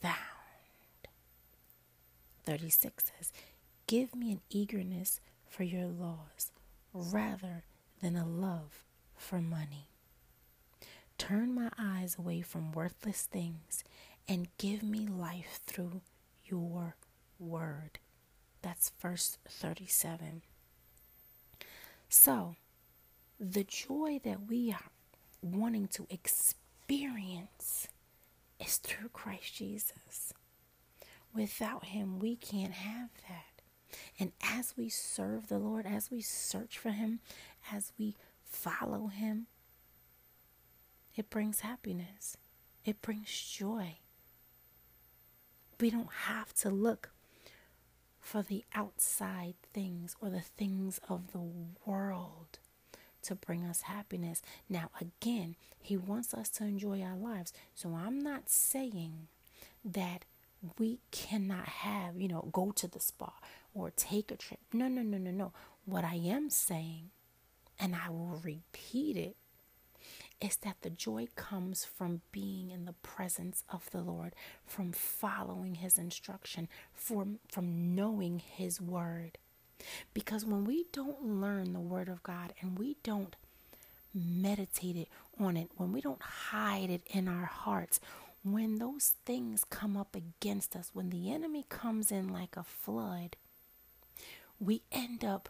found." 0.00 0.16
36 2.44 3.04
says, 3.04 3.32
"Give 3.86 4.14
me 4.14 4.32
an 4.32 4.40
eagerness 4.48 5.20
for 5.48 5.64
your 5.64 5.86
laws 5.86 6.52
rather 6.92 7.64
than 8.00 8.16
a 8.16 8.26
love 8.26 8.84
for 9.16 9.40
money. 9.40 9.88
Turn 11.18 11.54
my 11.54 11.70
eyes 11.78 12.16
away 12.18 12.40
from 12.40 12.72
worthless 12.72 13.24
things 13.24 13.84
and 14.30 14.56
give 14.58 14.80
me 14.80 15.08
life 15.08 15.60
through 15.66 16.02
your 16.44 16.94
word." 17.38 17.98
That's 18.62 18.90
verse 18.90 19.38
37. 19.48 20.42
So, 22.08 22.54
the 23.38 23.64
joy 23.64 24.20
that 24.20 24.42
we 24.42 24.72
are 24.72 24.90
wanting 25.42 25.88
to 25.88 26.06
experience 26.10 27.88
is 28.60 28.76
through 28.76 29.08
Christ 29.08 29.54
Jesus. 29.54 30.32
Without 31.32 31.86
Him, 31.86 32.18
we 32.18 32.36
can't 32.36 32.72
have 32.72 33.10
that. 33.28 33.62
And 34.18 34.32
as 34.40 34.76
we 34.76 34.88
serve 34.88 35.48
the 35.48 35.58
Lord, 35.58 35.86
as 35.86 36.10
we 36.10 36.20
search 36.20 36.78
for 36.78 36.90
Him, 36.90 37.20
as 37.72 37.92
we 37.98 38.14
follow 38.44 39.08
Him, 39.08 39.48
it 41.16 41.30
brings 41.30 41.60
happiness, 41.60 42.36
it 42.84 43.00
brings 43.02 43.30
joy. 43.30 43.98
We 45.80 45.90
don't 45.90 46.12
have 46.26 46.52
to 46.56 46.68
look 46.68 47.10
for 48.20 48.42
the 48.42 48.64
outside 48.74 49.54
things 49.72 50.14
or 50.20 50.28
the 50.28 50.40
things 50.40 51.00
of 51.08 51.32
the 51.32 51.42
world 51.86 52.58
to 53.22 53.34
bring 53.34 53.64
us 53.64 53.82
happiness. 53.82 54.42
Now, 54.68 54.90
again, 55.00 55.56
He 55.80 55.96
wants 55.96 56.34
us 56.34 56.48
to 56.50 56.64
enjoy 56.64 57.02
our 57.02 57.16
lives. 57.16 57.52
So 57.74 57.94
I'm 57.94 58.18
not 58.18 58.48
saying 58.48 59.28
that 59.84 60.24
we 60.78 60.98
cannot 61.10 61.66
have, 61.66 62.20
you 62.20 62.28
know, 62.28 62.48
go 62.52 62.70
to 62.72 62.86
the 62.86 63.00
spa 63.00 63.32
or 63.74 63.90
take 63.90 64.30
a 64.30 64.36
trip. 64.36 64.60
No, 64.72 64.88
no, 64.88 65.02
no, 65.02 65.18
no, 65.18 65.30
no. 65.30 65.52
What 65.86 66.04
I 66.04 66.14
am 66.14 66.50
saying, 66.50 67.10
and 67.78 67.94
I 67.94 68.10
will 68.10 68.40
repeat 68.44 69.16
it, 69.16 69.36
is 70.40 70.56
that 70.58 70.76
the 70.82 70.90
joy 70.90 71.28
comes 71.36 71.84
from 71.84 72.22
being 72.32 72.70
in 72.70 72.86
the 72.86 72.94
presence 72.94 73.62
of 73.70 73.90
the 73.90 74.00
Lord, 74.00 74.34
from 74.66 74.92
following 74.92 75.76
his 75.76 75.98
instruction, 75.98 76.68
from, 76.94 77.38
from 77.50 77.94
knowing 77.94 78.38
his 78.40 78.80
word. 78.80 79.38
Because 80.14 80.44
when 80.44 80.64
we 80.64 80.86
don't 80.92 81.24
learn 81.24 81.72
the 81.72 81.80
word 81.80 82.08
of 82.08 82.22
God 82.22 82.52
and 82.60 82.78
we 82.78 82.96
don't 83.02 83.36
meditate 84.14 84.96
it 84.96 85.08
on 85.38 85.56
it, 85.56 85.70
when 85.76 85.92
we 85.92 86.00
don't 86.00 86.22
hide 86.22 86.90
it 86.90 87.02
in 87.06 87.28
our 87.28 87.46
hearts, 87.46 88.00
when 88.42 88.78
those 88.78 89.14
things 89.26 89.64
come 89.64 89.96
up 89.96 90.16
against 90.16 90.74
us, 90.74 90.90
when 90.94 91.10
the 91.10 91.32
enemy 91.32 91.64
comes 91.68 92.10
in 92.10 92.32
like 92.32 92.56
a 92.56 92.64
flood, 92.64 93.36
we 94.58 94.82
end 94.90 95.24
up 95.24 95.48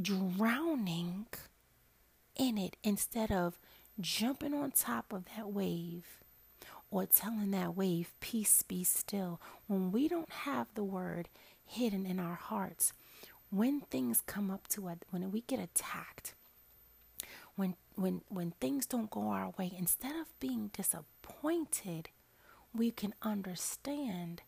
drowning 0.00 1.26
in 2.36 2.58
it 2.58 2.76
instead 2.82 3.30
of 3.30 3.58
jumping 4.00 4.54
on 4.54 4.70
top 4.72 5.12
of 5.12 5.24
that 5.36 5.52
wave 5.52 6.04
or 6.90 7.06
telling 7.06 7.50
that 7.52 7.76
wave, 7.76 8.12
Peace 8.20 8.62
be 8.62 8.84
still. 8.84 9.40
When 9.66 9.90
we 9.92 10.08
don't 10.08 10.30
have 10.30 10.68
the 10.74 10.84
word 10.84 11.28
hidden 11.64 12.06
in 12.06 12.18
our 12.20 12.34
hearts, 12.34 12.92
when 13.50 13.80
things 13.80 14.20
come 14.20 14.50
up 14.50 14.68
to 14.68 14.88
us, 14.88 14.98
when 15.10 15.30
we 15.30 15.40
get 15.42 15.58
attacked, 15.60 16.34
when 17.56 17.74
when 17.94 18.22
when 18.28 18.52
things 18.60 18.86
don't 18.86 19.10
go 19.10 19.28
our 19.28 19.52
way, 19.58 19.72
instead 19.76 20.14
of 20.16 20.38
being 20.40 20.70
disappointed, 20.72 22.10
we 22.74 22.90
can 22.90 23.14
understand 23.22 24.42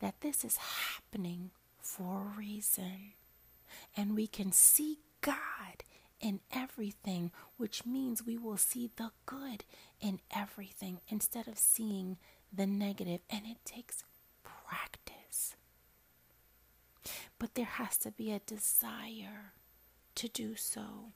that 0.00 0.20
this 0.20 0.44
is 0.44 0.56
happening 0.56 1.50
for 1.80 2.22
a 2.34 2.38
reason 2.38 3.12
and 3.96 4.14
we 4.14 4.26
can 4.26 4.52
see 4.52 4.98
God 5.20 5.82
in 6.22 6.40
everything, 6.52 7.32
which 7.56 7.84
means 7.84 8.24
we 8.24 8.38
will 8.38 8.56
see 8.56 8.90
the 8.96 9.10
good 9.26 9.64
in 10.00 10.20
everything 10.34 11.00
instead 11.08 11.48
of 11.48 11.58
seeing 11.58 12.16
the 12.52 12.66
negative. 12.66 13.20
And 13.28 13.42
it 13.44 13.58
takes 13.64 14.04
practice. 14.44 15.56
But 17.38 17.54
there 17.54 17.64
has 17.64 17.98
to 17.98 18.12
be 18.12 18.30
a 18.32 18.38
desire 18.38 19.52
to 20.14 20.28
do 20.28 20.54
so. 20.54 21.12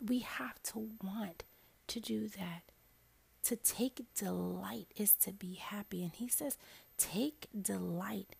We 0.00 0.20
have 0.20 0.62
to 0.64 0.90
want 1.02 1.42
to 1.88 2.00
do 2.00 2.28
that. 2.28 2.62
To 3.44 3.56
take 3.56 4.04
delight 4.14 4.88
is 4.96 5.14
to 5.16 5.32
be 5.32 5.54
happy. 5.54 6.02
And 6.02 6.12
he 6.12 6.28
says, 6.28 6.56
take 6.96 7.48
delight. 7.60 8.36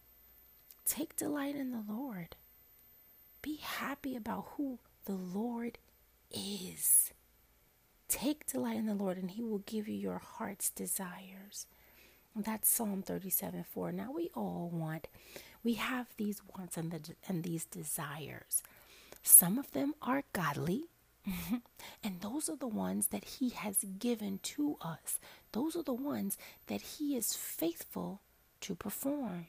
Take 0.84 1.16
delight 1.16 1.56
in 1.56 1.72
the 1.72 1.82
Lord. 1.88 2.36
Be 3.42 3.56
happy 3.56 4.16
about 4.16 4.46
who 4.56 4.78
the 5.04 5.14
Lord 5.14 5.78
is. 6.30 7.12
Take 8.08 8.46
delight 8.46 8.76
in 8.76 8.86
the 8.86 8.94
Lord, 8.94 9.16
and 9.18 9.30
He 9.30 9.42
will 9.42 9.58
give 9.58 9.88
you 9.88 9.94
your 9.94 10.18
heart's 10.18 10.70
desires. 10.70 11.66
That's 12.34 12.68
Psalm 12.68 13.02
37 13.02 13.64
4. 13.64 13.92
Now, 13.92 14.12
we 14.12 14.30
all 14.34 14.70
want, 14.72 15.08
we 15.64 15.74
have 15.74 16.06
these 16.16 16.40
wants 16.56 16.76
and, 16.76 16.90
the, 16.90 17.14
and 17.26 17.42
these 17.42 17.64
desires. 17.64 18.62
Some 19.22 19.58
of 19.58 19.72
them 19.72 19.94
are 20.02 20.22
godly, 20.32 20.84
and 22.04 22.20
those 22.20 22.48
are 22.48 22.56
the 22.56 22.68
ones 22.68 23.08
that 23.08 23.24
He 23.24 23.50
has 23.50 23.84
given 23.98 24.38
to 24.42 24.76
us. 24.80 25.18
Those 25.52 25.74
are 25.74 25.82
the 25.82 25.94
ones 25.94 26.38
that 26.68 26.80
He 26.80 27.16
is 27.16 27.34
faithful 27.34 28.20
to 28.60 28.74
perform. 28.74 29.46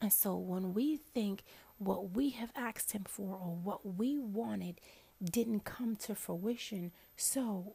And 0.00 0.12
so 0.12 0.36
when 0.36 0.74
we 0.74 0.96
think 0.96 1.42
what 1.78 2.12
we 2.12 2.30
have 2.30 2.52
asked 2.54 2.92
him 2.92 3.04
for 3.06 3.34
or 3.34 3.56
what 3.62 3.96
we 3.96 4.18
wanted 4.18 4.80
didn't 5.22 5.64
come 5.64 5.96
to 5.96 6.14
fruition. 6.14 6.92
So 7.16 7.74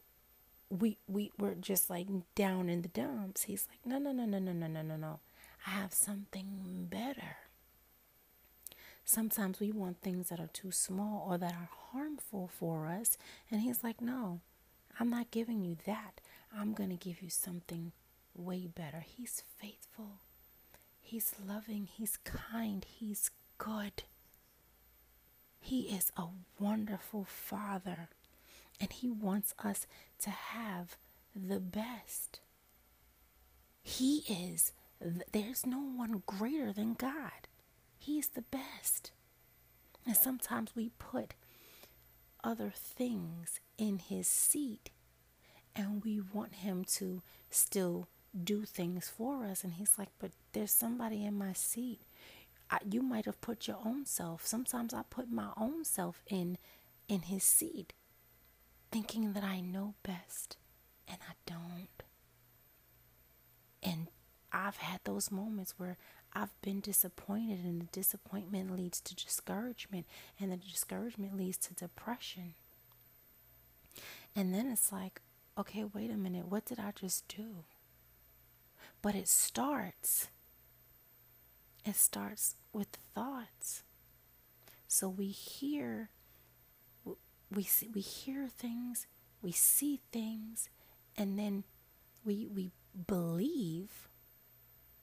we 0.70 0.98
we 1.06 1.32
were 1.38 1.54
just 1.54 1.90
like 1.90 2.08
down 2.34 2.68
in 2.68 2.82
the 2.82 2.88
dumps. 2.88 3.44
He's 3.44 3.66
like, 3.70 3.84
no, 3.84 3.98
no, 3.98 4.12
no, 4.12 4.24
no, 4.24 4.38
no, 4.38 4.52
no, 4.52 4.66
no, 4.66 4.82
no, 4.82 4.96
no. 4.96 5.20
I 5.66 5.70
have 5.70 5.92
something 5.92 6.86
better. 6.90 7.36
Sometimes 9.04 9.60
we 9.60 9.70
want 9.70 10.00
things 10.00 10.28
that 10.30 10.40
are 10.40 10.48
too 10.52 10.70
small 10.70 11.26
or 11.28 11.36
that 11.38 11.52
are 11.52 11.68
harmful 11.92 12.48
for 12.52 12.86
us. 12.86 13.18
And 13.50 13.60
he's 13.60 13.84
like, 13.84 14.00
no, 14.00 14.40
I'm 14.98 15.10
not 15.10 15.30
giving 15.30 15.62
you 15.62 15.76
that. 15.86 16.20
I'm 16.56 16.72
going 16.72 16.90
to 16.90 16.96
give 16.96 17.20
you 17.20 17.28
something 17.28 17.92
way 18.34 18.66
better. 18.66 19.04
He's 19.06 19.42
faithful. 19.58 20.20
He's 21.00 21.32
loving. 21.46 21.88
He's 21.92 22.16
kind. 22.24 22.84
He's 22.88 23.30
good. 23.58 24.04
He 25.60 25.82
is 25.82 26.12
a 26.16 26.26
wonderful 26.58 27.24
Father, 27.24 28.08
and 28.80 28.92
He 28.92 29.10
wants 29.10 29.54
us 29.62 29.86
to 30.20 30.30
have 30.30 30.96
the 31.34 31.60
best. 31.60 32.40
He 33.82 34.24
is, 34.28 34.72
there's 35.32 35.66
no 35.66 35.78
one 35.78 36.22
greater 36.26 36.72
than 36.72 36.94
God. 36.94 37.48
He's 37.98 38.28
the 38.28 38.42
best. 38.42 39.12
And 40.06 40.16
sometimes 40.16 40.70
we 40.74 40.90
put 40.98 41.34
other 42.42 42.72
things 42.74 43.60
in 43.78 43.98
His 43.98 44.26
seat, 44.28 44.90
and 45.74 46.04
we 46.04 46.20
want 46.20 46.56
Him 46.56 46.84
to 46.96 47.22
still 47.50 48.08
do 48.42 48.64
things 48.64 49.08
for 49.08 49.44
us. 49.44 49.64
And 49.64 49.74
He's 49.74 49.98
like, 49.98 50.10
but 50.18 50.32
there's 50.52 50.72
somebody 50.72 51.24
in 51.24 51.38
my 51.38 51.54
seat 51.54 52.00
I, 52.74 52.78
you 52.90 53.02
might 53.02 53.26
have 53.26 53.40
put 53.40 53.68
your 53.68 53.78
own 53.84 54.04
self. 54.04 54.44
Sometimes 54.44 54.92
I 54.92 55.02
put 55.08 55.30
my 55.30 55.50
own 55.56 55.84
self 55.84 56.24
in 56.28 56.58
in 57.06 57.22
his 57.22 57.44
seat, 57.44 57.92
thinking 58.90 59.32
that 59.34 59.44
I 59.44 59.60
know 59.60 59.94
best, 60.02 60.56
and 61.06 61.18
I 61.28 61.34
don't. 61.46 62.02
And 63.82 64.08
I've 64.50 64.78
had 64.78 65.00
those 65.04 65.30
moments 65.30 65.74
where 65.76 65.98
I've 66.32 66.60
been 66.62 66.80
disappointed, 66.80 67.60
and 67.64 67.80
the 67.82 67.86
disappointment 67.92 68.74
leads 68.74 69.00
to 69.02 69.14
discouragement, 69.14 70.06
and 70.40 70.50
the 70.50 70.56
discouragement 70.56 71.36
leads 71.36 71.58
to 71.58 71.74
depression. 71.74 72.54
And 74.34 74.52
then 74.52 74.66
it's 74.66 74.90
like, 74.90 75.20
okay, 75.56 75.84
wait 75.84 76.10
a 76.10 76.16
minute, 76.16 76.48
what 76.48 76.64
did 76.64 76.80
I 76.80 76.90
just 76.92 77.28
do? 77.28 77.64
But 79.00 79.14
it 79.14 79.28
starts 79.28 80.28
it 81.84 81.96
starts 81.96 82.56
with 82.72 82.88
thoughts. 83.14 83.82
So 84.88 85.08
we 85.08 85.28
hear 85.28 86.10
we 87.54 87.62
see, 87.62 87.88
we 87.94 88.00
hear 88.00 88.48
things, 88.48 89.06
we 89.42 89.52
see 89.52 90.00
things, 90.12 90.68
and 91.16 91.38
then 91.38 91.64
we 92.24 92.48
we 92.52 92.70
believe 93.06 94.08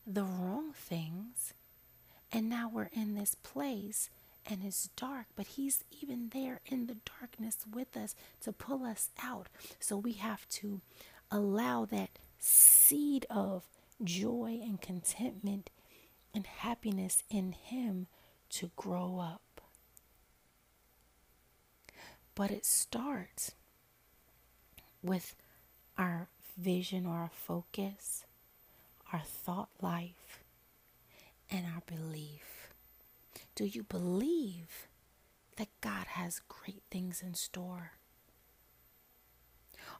the 0.05 0.23
wrong 0.23 0.73
things. 0.73 1.53
And 2.31 2.49
now 2.49 2.69
we're 2.73 2.89
in 2.93 3.15
this 3.15 3.35
place 3.35 4.09
and 4.49 4.63
it's 4.63 4.89
dark, 4.95 5.27
but 5.35 5.47
he's 5.47 5.83
even 6.01 6.29
there 6.33 6.61
in 6.65 6.87
the 6.87 6.97
darkness 7.19 7.57
with 7.71 7.95
us 7.95 8.15
to 8.41 8.51
pull 8.51 8.83
us 8.83 9.09
out. 9.21 9.47
So 9.79 9.97
we 9.97 10.13
have 10.13 10.47
to 10.49 10.81
allow 11.29 11.85
that 11.85 12.09
seed 12.39 13.25
of 13.29 13.65
joy 14.03 14.59
and 14.63 14.81
contentment 14.81 15.69
and 16.33 16.45
happiness 16.45 17.23
in 17.29 17.51
Him 17.51 18.07
to 18.51 18.71
grow 18.75 19.19
up. 19.19 19.61
But 22.35 22.51
it 22.51 22.65
starts 22.65 23.51
with 25.03 25.35
our 25.97 26.27
vision 26.57 27.05
or 27.05 27.15
our 27.15 27.31
focus, 27.33 28.25
our 29.11 29.21
thought 29.21 29.69
life, 29.81 30.39
and 31.49 31.65
our 31.65 31.81
belief. 31.85 32.69
Do 33.55 33.65
you 33.65 33.83
believe 33.83 34.87
that 35.57 35.67
God 35.81 36.07
has 36.07 36.41
great 36.47 36.83
things 36.89 37.21
in 37.21 37.33
store? 37.33 37.91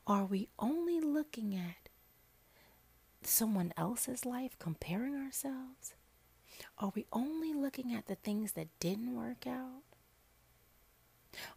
Are 0.07 0.25
we 0.25 0.47
only 0.57 0.99
looking 0.99 1.55
at 1.55 1.89
someone 3.23 3.73
else's 3.77 4.25
life, 4.25 4.57
comparing 4.57 5.15
ourselves? 5.15 5.93
Are 6.77 6.91
we 6.95 7.05
only 7.11 7.53
looking 7.53 7.93
at 7.93 8.07
the 8.07 8.15
things 8.15 8.53
that 8.53 8.67
didn't 8.79 9.15
work 9.15 9.45
out? 9.47 9.83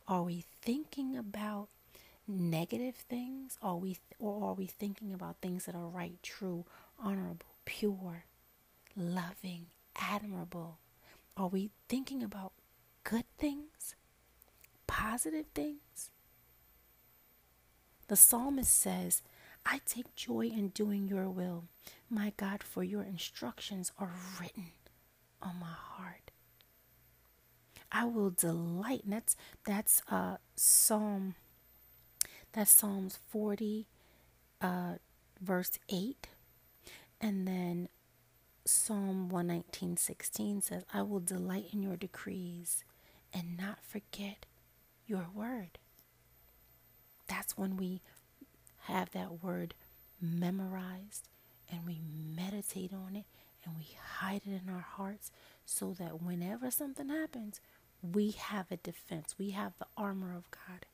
Are 0.06 0.22
we 0.22 0.44
thinking 0.62 1.16
about 1.16 1.68
negative 2.28 2.94
things? 2.94 3.58
Are 3.62 3.76
we 3.76 3.98
or 4.18 4.50
are 4.50 4.54
we 4.54 4.66
thinking 4.66 5.12
about 5.12 5.36
things 5.40 5.66
that 5.66 5.74
are 5.74 5.88
right, 5.88 6.22
true, 6.22 6.64
honorable, 6.98 7.56
pure, 7.64 8.24
loving, 8.96 9.66
admirable? 9.96 10.78
Are 11.36 11.48
we 11.48 11.70
thinking 11.88 12.22
about 12.22 12.52
good 13.02 13.24
things? 13.38 13.94
Positive 14.86 15.46
things? 15.54 16.10
The 18.06 18.16
psalmist 18.16 18.72
says, 18.72 19.22
I 19.66 19.80
take 19.86 20.14
joy 20.14 20.46
in 20.46 20.68
doing 20.68 21.08
your 21.08 21.28
will, 21.30 21.64
my 22.10 22.34
God, 22.36 22.62
for 22.62 22.84
your 22.84 23.02
instructions 23.02 23.92
are 23.98 24.12
written 24.38 24.72
on 25.44 25.58
my 25.60 25.66
heart. 25.66 26.30
I 27.92 28.04
will 28.04 28.30
delight. 28.30 29.04
And 29.04 29.12
that's 29.12 29.36
that's 29.64 30.02
uh 30.10 30.36
Psalm 30.56 31.34
that's 32.52 32.70
Psalms 32.72 33.18
40 33.30 33.86
uh 34.60 34.94
verse 35.40 35.78
8. 35.88 36.26
And 37.20 37.46
then 37.46 37.88
Psalm 38.66 39.28
119:16 39.28 40.62
says, 40.62 40.84
"I 40.92 41.02
will 41.02 41.20
delight 41.20 41.68
in 41.72 41.82
your 41.82 41.96
decrees 41.96 42.84
and 43.32 43.56
not 43.56 43.84
forget 43.84 44.46
your 45.06 45.28
word." 45.34 45.78
That's 47.26 47.56
when 47.56 47.76
we 47.76 48.00
have 48.82 49.10
that 49.10 49.42
word 49.42 49.74
memorized 50.20 51.28
and 51.70 51.86
we 51.86 52.00
meditate 52.00 52.92
on 52.92 53.16
it 53.16 53.26
and 53.64 53.76
we 53.76 53.96
hide 54.18 54.42
it 54.46 54.60
in 54.66 54.68
our 54.72 54.80
hearts 54.80 55.30
so 55.64 55.92
that 55.98 56.22
whenever 56.22 56.70
something 56.70 57.08
happens, 57.08 57.60
we 58.02 58.32
have 58.32 58.70
a 58.70 58.76
defense. 58.76 59.34
We 59.38 59.50
have 59.50 59.72
the 59.78 59.86
armor 59.96 60.36
of 60.36 60.50
God. 60.50 60.86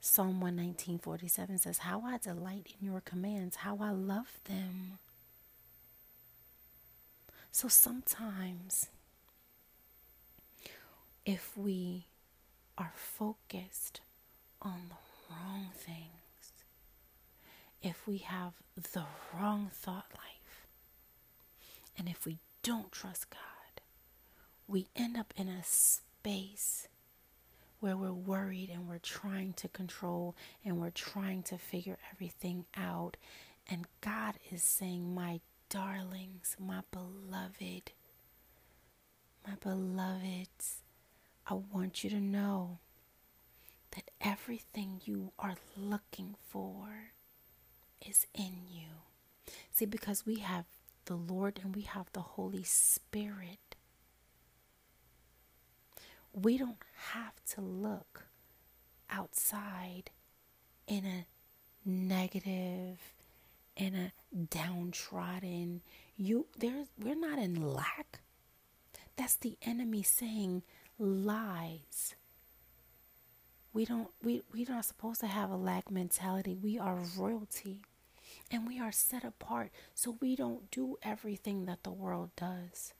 Psalm 0.00 0.40
119:47 0.40 1.58
says, 1.58 1.78
"How 1.78 2.02
I 2.02 2.18
delight 2.18 2.76
in 2.78 2.86
your 2.86 3.00
commands, 3.00 3.56
how 3.56 3.78
I 3.78 3.90
love 3.90 4.38
them." 4.44 4.98
So 7.50 7.68
sometimes 7.68 8.86
if 11.24 11.56
we 11.56 12.06
are 12.76 12.92
focused 12.94 14.00
on 14.62 14.88
the 14.88 14.96
wrong 15.28 15.70
things, 15.74 16.17
if 17.82 18.06
we 18.06 18.18
have 18.18 18.52
the 18.92 19.04
wrong 19.34 19.70
thought 19.72 20.06
life, 20.14 20.66
and 21.96 22.08
if 22.08 22.26
we 22.26 22.38
don't 22.62 22.92
trust 22.92 23.30
God, 23.30 23.82
we 24.66 24.88
end 24.96 25.16
up 25.16 25.32
in 25.36 25.48
a 25.48 25.62
space 25.64 26.88
where 27.80 27.96
we're 27.96 28.12
worried 28.12 28.70
and 28.72 28.88
we're 28.88 28.98
trying 28.98 29.52
to 29.54 29.68
control 29.68 30.34
and 30.64 30.78
we're 30.78 30.90
trying 30.90 31.42
to 31.44 31.56
figure 31.56 31.98
everything 32.12 32.66
out. 32.76 33.16
And 33.68 33.86
God 34.00 34.34
is 34.50 34.62
saying, 34.62 35.14
My 35.14 35.40
darlings, 35.68 36.56
my 36.58 36.82
beloved, 36.90 37.92
my 39.46 39.54
beloveds, 39.60 40.82
I 41.46 41.54
want 41.54 42.02
you 42.02 42.10
to 42.10 42.20
know 42.20 42.78
that 43.92 44.10
everything 44.20 45.00
you 45.04 45.32
are 45.38 45.56
looking 45.76 46.34
for 46.48 47.12
is 48.08 48.26
in 48.34 48.62
you. 48.70 48.88
See, 49.70 49.86
because 49.86 50.26
we 50.26 50.36
have 50.36 50.64
the 51.04 51.16
Lord 51.16 51.60
and 51.62 51.74
we 51.74 51.82
have 51.82 52.06
the 52.12 52.20
Holy 52.20 52.64
Spirit, 52.64 53.76
we 56.32 56.58
don't 56.58 56.82
have 57.12 57.34
to 57.54 57.60
look 57.60 58.26
outside 59.10 60.10
in 60.86 61.04
a 61.04 61.26
negative, 61.84 62.98
in 63.76 63.94
a 63.94 64.12
downtrodden. 64.50 65.82
You 66.16 66.46
there's 66.58 66.88
we're 66.98 67.14
not 67.14 67.38
in 67.38 67.62
lack. 67.62 68.20
That's 69.16 69.36
the 69.36 69.56
enemy 69.62 70.02
saying 70.02 70.62
lies. 70.98 72.14
We 73.72 73.84
don't 73.84 74.08
we 74.22 74.42
we're 74.52 74.68
not 74.68 74.84
supposed 74.84 75.20
to 75.20 75.26
have 75.26 75.50
a 75.50 75.56
lack 75.56 75.90
mentality. 75.90 76.54
We 76.54 76.78
are 76.78 76.98
royalty. 77.16 77.82
And 78.50 78.66
we 78.66 78.80
are 78.80 78.92
set 78.92 79.24
apart 79.24 79.70
so 79.94 80.16
we 80.20 80.36
don't 80.36 80.70
do 80.70 80.96
everything 81.02 81.66
that 81.66 81.82
the 81.82 81.90
world 81.90 82.30
does. 82.36 82.94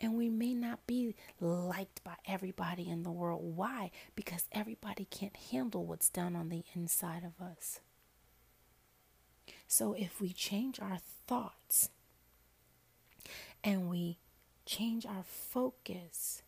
And 0.00 0.16
we 0.16 0.28
may 0.28 0.54
not 0.54 0.86
be 0.86 1.14
liked 1.40 2.02
by 2.02 2.16
everybody 2.26 2.88
in 2.88 3.02
the 3.02 3.10
world. 3.10 3.56
Why? 3.56 3.90
Because 4.14 4.48
everybody 4.52 5.04
can't 5.04 5.36
handle 5.36 5.84
what's 5.84 6.08
done 6.08 6.34
on 6.34 6.48
the 6.48 6.64
inside 6.74 7.22
of 7.24 7.44
us. 7.44 7.80
So 9.68 9.92
if 9.92 10.20
we 10.20 10.32
change 10.32 10.80
our 10.80 10.98
thoughts 11.26 11.90
and 13.62 13.88
we 13.88 14.18
change 14.66 15.06
our 15.06 15.24
focus 15.24 16.42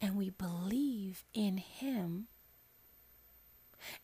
and 0.00 0.16
we 0.16 0.30
believe 0.30 1.24
in 1.34 1.58
him 1.58 2.28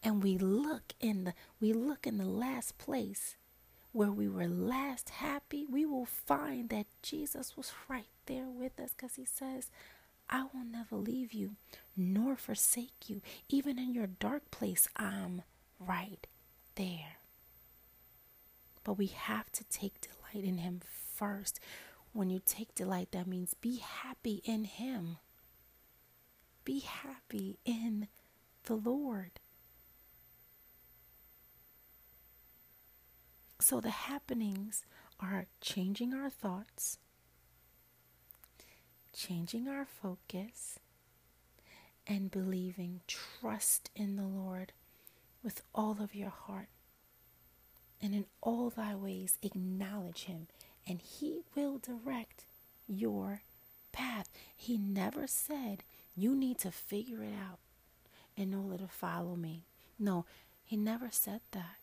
and 0.02 0.22
we 0.22 0.38
look 0.38 0.94
in 1.00 1.24
the 1.24 1.34
we 1.60 1.72
look 1.72 2.06
in 2.06 2.18
the 2.18 2.24
last 2.26 2.78
place 2.78 3.36
where 3.92 4.12
we 4.12 4.28
were 4.28 4.46
last 4.48 5.10
happy 5.10 5.66
we 5.68 5.84
will 5.84 6.06
find 6.06 6.68
that 6.70 6.86
Jesus 7.02 7.56
was 7.56 7.72
right 7.88 8.08
there 8.26 8.48
with 8.48 8.78
us 8.78 8.94
cuz 8.96 9.16
he 9.16 9.24
says 9.24 9.70
I 10.28 10.42
will 10.54 10.64
never 10.64 10.96
leave 10.96 11.32
you 11.32 11.56
nor 11.96 12.36
forsake 12.36 13.08
you 13.08 13.20
even 13.48 13.78
in 13.78 13.92
your 13.92 14.06
dark 14.06 14.50
place 14.50 14.88
I'm 14.96 15.42
right 15.78 16.26
there 16.76 17.20
but 18.84 18.94
we 18.94 19.06
have 19.06 19.50
to 19.52 19.64
take 19.64 20.00
delight 20.00 20.44
in 20.46 20.58
Him 20.58 20.80
first. 21.14 21.60
When 22.12 22.30
you 22.30 22.40
take 22.44 22.74
delight, 22.74 23.12
that 23.12 23.26
means 23.26 23.54
be 23.54 23.76
happy 23.76 24.42
in 24.44 24.64
Him. 24.64 25.18
Be 26.64 26.80
happy 26.80 27.58
in 27.64 28.08
the 28.64 28.74
Lord. 28.74 29.32
So 33.70 33.78
the 33.78 33.90
happenings 33.90 34.84
are 35.20 35.46
changing 35.60 36.12
our 36.12 36.28
thoughts, 36.28 36.98
changing 39.12 39.68
our 39.68 39.84
focus, 39.84 40.80
and 42.04 42.32
believing. 42.32 43.02
Trust 43.06 43.88
in 43.94 44.16
the 44.16 44.26
Lord 44.26 44.72
with 45.44 45.62
all 45.72 45.98
of 46.00 46.16
your 46.16 46.30
heart 46.30 46.66
and 48.02 48.12
in 48.12 48.24
all 48.40 48.70
thy 48.70 48.96
ways 48.96 49.38
acknowledge 49.40 50.24
him, 50.24 50.48
and 50.84 51.00
he 51.00 51.42
will 51.54 51.78
direct 51.78 52.46
your 52.88 53.42
path. 53.92 54.28
He 54.56 54.78
never 54.78 55.28
said 55.28 55.84
you 56.16 56.34
need 56.34 56.58
to 56.58 56.72
figure 56.72 57.22
it 57.22 57.34
out 57.34 57.60
in 58.36 58.52
order 58.52 58.78
to 58.78 58.88
follow 58.88 59.36
me. 59.36 59.62
No, 59.96 60.24
he 60.64 60.76
never 60.76 61.10
said 61.12 61.42
that. 61.52 61.79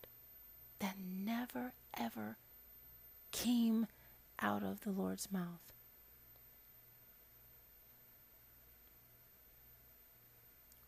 That 0.80 0.96
never, 1.00 1.74
ever 1.98 2.38
came 3.32 3.88
out 4.40 4.64
of 4.64 4.82
the 4.82 4.92
Lord's 4.92 5.32
mouth. 5.32 5.74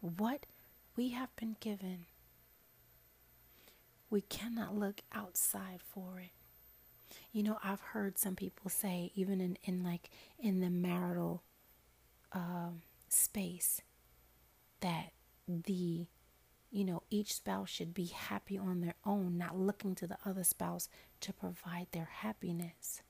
What 0.01 0.45
we 0.95 1.09
have 1.09 1.35
been 1.35 1.55
given 1.59 2.05
we 4.09 4.21
cannot 4.21 4.75
look 4.75 5.01
outside 5.13 5.81
for 5.83 6.19
it. 6.19 6.31
You 7.31 7.43
know, 7.43 7.57
I've 7.63 7.81
heard 7.81 8.17
some 8.17 8.35
people 8.35 8.69
say, 8.69 9.11
even 9.15 9.39
in, 9.39 9.57
in 9.63 9.83
like 9.83 10.09
in 10.39 10.61
the 10.61 10.69
marital 10.69 11.43
um, 12.31 12.81
space, 13.07 13.81
that 14.81 15.11
the, 15.47 16.07
you 16.71 16.83
know, 16.85 17.03
each 17.09 17.33
spouse 17.33 17.69
should 17.69 17.93
be 17.93 18.05
happy 18.05 18.57
on 18.57 18.81
their 18.81 18.95
own, 19.05 19.37
not 19.37 19.57
looking 19.57 19.95
to 19.95 20.07
the 20.07 20.17
other 20.25 20.43
spouse 20.43 20.87
to 21.21 21.33
provide 21.33 21.87
their 21.91 22.09
happiness. 22.11 23.01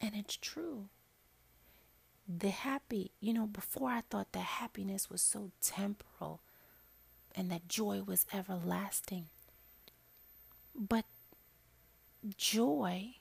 And 0.00 0.14
it's 0.14 0.36
true. 0.36 0.88
The 2.28 2.50
happy, 2.50 3.12
you 3.20 3.32
know, 3.32 3.46
before 3.46 3.90
I 3.90 4.02
thought 4.08 4.32
that 4.32 4.40
happiness 4.40 5.10
was 5.10 5.22
so 5.22 5.50
temporal 5.60 6.40
and 7.34 7.50
that 7.50 7.68
joy 7.68 8.02
was 8.06 8.26
everlasting. 8.32 9.26
But 10.74 11.04
joy, 12.36 13.16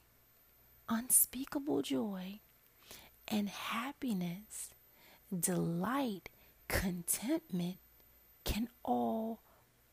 unspeakable 0.89 1.81
joy, 1.81 2.39
and 3.27 3.49
happiness, 3.49 4.73
delight, 5.37 6.29
contentment 6.67 7.77
can 8.43 8.69
all 8.83 9.39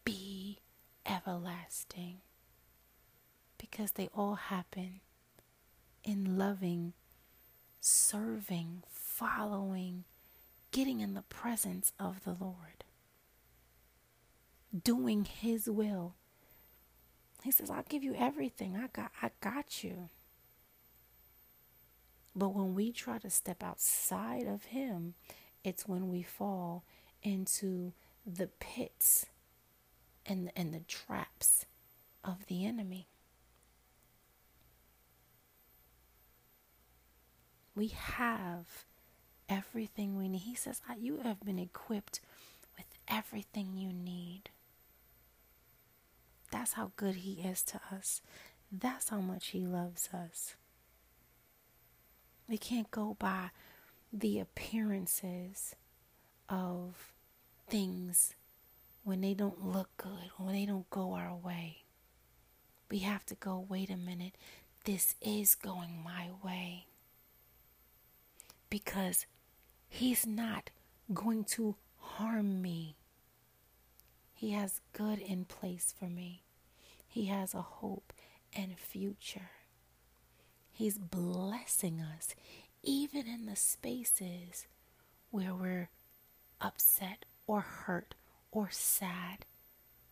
be 0.08 0.60
everlasting 1.04 2.18
because 3.58 3.92
they 3.92 4.08
all 4.14 4.36
happen 4.36 5.00
in 6.02 6.38
loving, 6.38 6.94
serving, 7.80 8.82
following, 8.90 10.04
getting 10.70 11.00
in 11.00 11.12
the 11.14 11.22
presence 11.22 11.92
of 12.00 12.24
the 12.24 12.36
Lord, 12.40 12.84
doing 14.84 15.26
His 15.26 15.68
will 15.68 16.14
he 17.44 17.52
says, 17.52 17.70
I'll 17.70 17.84
give 17.88 18.02
you 18.02 18.14
everything. 18.14 18.76
I 18.76 18.88
got 18.92 19.12
I 19.22 19.30
got 19.40 19.84
you. 19.84 20.08
But 22.34 22.54
when 22.54 22.74
we 22.74 22.92
try 22.92 23.18
to 23.18 23.30
step 23.30 23.62
outside 23.62 24.46
of 24.46 24.64
him, 24.64 25.14
it's 25.64 25.88
when 25.88 26.08
we 26.08 26.22
fall 26.22 26.84
into 27.22 27.92
the 28.26 28.48
pits 28.60 29.26
and 30.28 30.52
and 30.54 30.72
the 30.72 30.80
traps 30.80 31.66
of 32.22 32.46
the 32.46 32.64
enemy. 32.64 33.08
We 37.74 37.88
have 37.88 38.84
everything 39.48 40.16
we 40.16 40.28
need. 40.28 40.38
He 40.38 40.54
says, 40.54 40.80
You 40.98 41.18
have 41.18 41.40
been 41.40 41.58
equipped 41.58 42.20
with 42.76 42.86
everything 43.08 43.76
you 43.76 43.92
need. 43.92 44.50
That's 46.50 46.72
how 46.74 46.92
good 46.96 47.16
He 47.16 47.40
is 47.40 47.62
to 47.64 47.80
us. 47.92 48.20
That's 48.70 49.08
how 49.08 49.20
much 49.20 49.48
He 49.48 49.66
loves 49.66 50.08
us. 50.12 50.54
We 52.48 52.58
can't 52.58 52.90
go 52.90 53.16
by 53.18 53.50
the 54.12 54.40
appearances 54.40 55.74
of 56.48 57.12
things 57.68 58.34
when 59.08 59.22
they 59.22 59.32
don't 59.32 59.64
look 59.64 59.88
good, 59.96 60.30
when 60.36 60.52
they 60.52 60.66
don't 60.66 60.90
go 60.90 61.14
our 61.14 61.34
way. 61.34 61.78
We 62.90 62.98
have 62.98 63.24
to 63.26 63.34
go, 63.34 63.64
wait 63.66 63.88
a 63.88 63.96
minute, 63.96 64.34
this 64.84 65.14
is 65.22 65.54
going 65.54 66.04
my 66.04 66.28
way. 66.44 66.84
Because 68.68 69.24
He's 69.88 70.26
not 70.26 70.68
going 71.14 71.44
to 71.44 71.76
harm 71.96 72.60
me. 72.60 72.96
He 74.34 74.50
has 74.50 74.82
good 74.92 75.20
in 75.20 75.46
place 75.46 75.94
for 75.98 76.10
me. 76.10 76.42
He 77.06 77.26
has 77.26 77.54
a 77.54 77.62
hope 77.62 78.12
and 78.54 78.78
future. 78.78 79.52
He's 80.70 80.98
blessing 80.98 82.02
us 82.02 82.34
even 82.82 83.26
in 83.26 83.46
the 83.46 83.56
spaces 83.56 84.66
where 85.30 85.54
we're 85.54 85.88
upset 86.60 87.24
or 87.46 87.62
hurt 87.62 88.14
or 88.50 88.68
sad. 88.70 89.44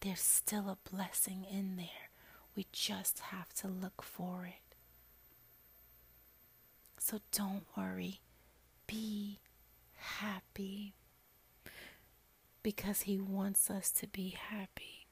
There's 0.00 0.20
still 0.20 0.68
a 0.68 0.78
blessing 0.90 1.44
in 1.50 1.76
there. 1.76 2.10
We 2.54 2.66
just 2.72 3.18
have 3.18 3.52
to 3.54 3.68
look 3.68 4.02
for 4.02 4.46
it. 4.46 4.74
So 6.98 7.20
don't 7.32 7.64
worry. 7.76 8.20
Be 8.86 9.40
happy 9.96 10.94
because 12.62 13.02
he 13.02 13.18
wants 13.18 13.70
us 13.70 13.90
to 13.92 14.06
be 14.06 14.30
happy. 14.50 15.06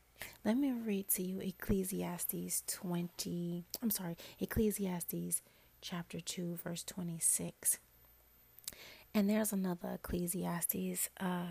Let 0.45 0.57
me 0.57 0.73
read 0.73 1.09
to 1.11 1.23
you 1.23 1.41
Ecclesiastes 1.41 2.63
20, 2.67 3.65
I'm 3.83 3.91
sorry, 3.91 4.17
Ecclesiastes 4.41 5.43
chapter 5.81 6.21
2, 6.21 6.57
verse 6.63 6.83
26. 6.85 7.79
And 9.15 9.31
there's 9.31 9.53
another 9.53 9.91
Ecclesiastes 9.95 11.09
uh, 11.21 11.45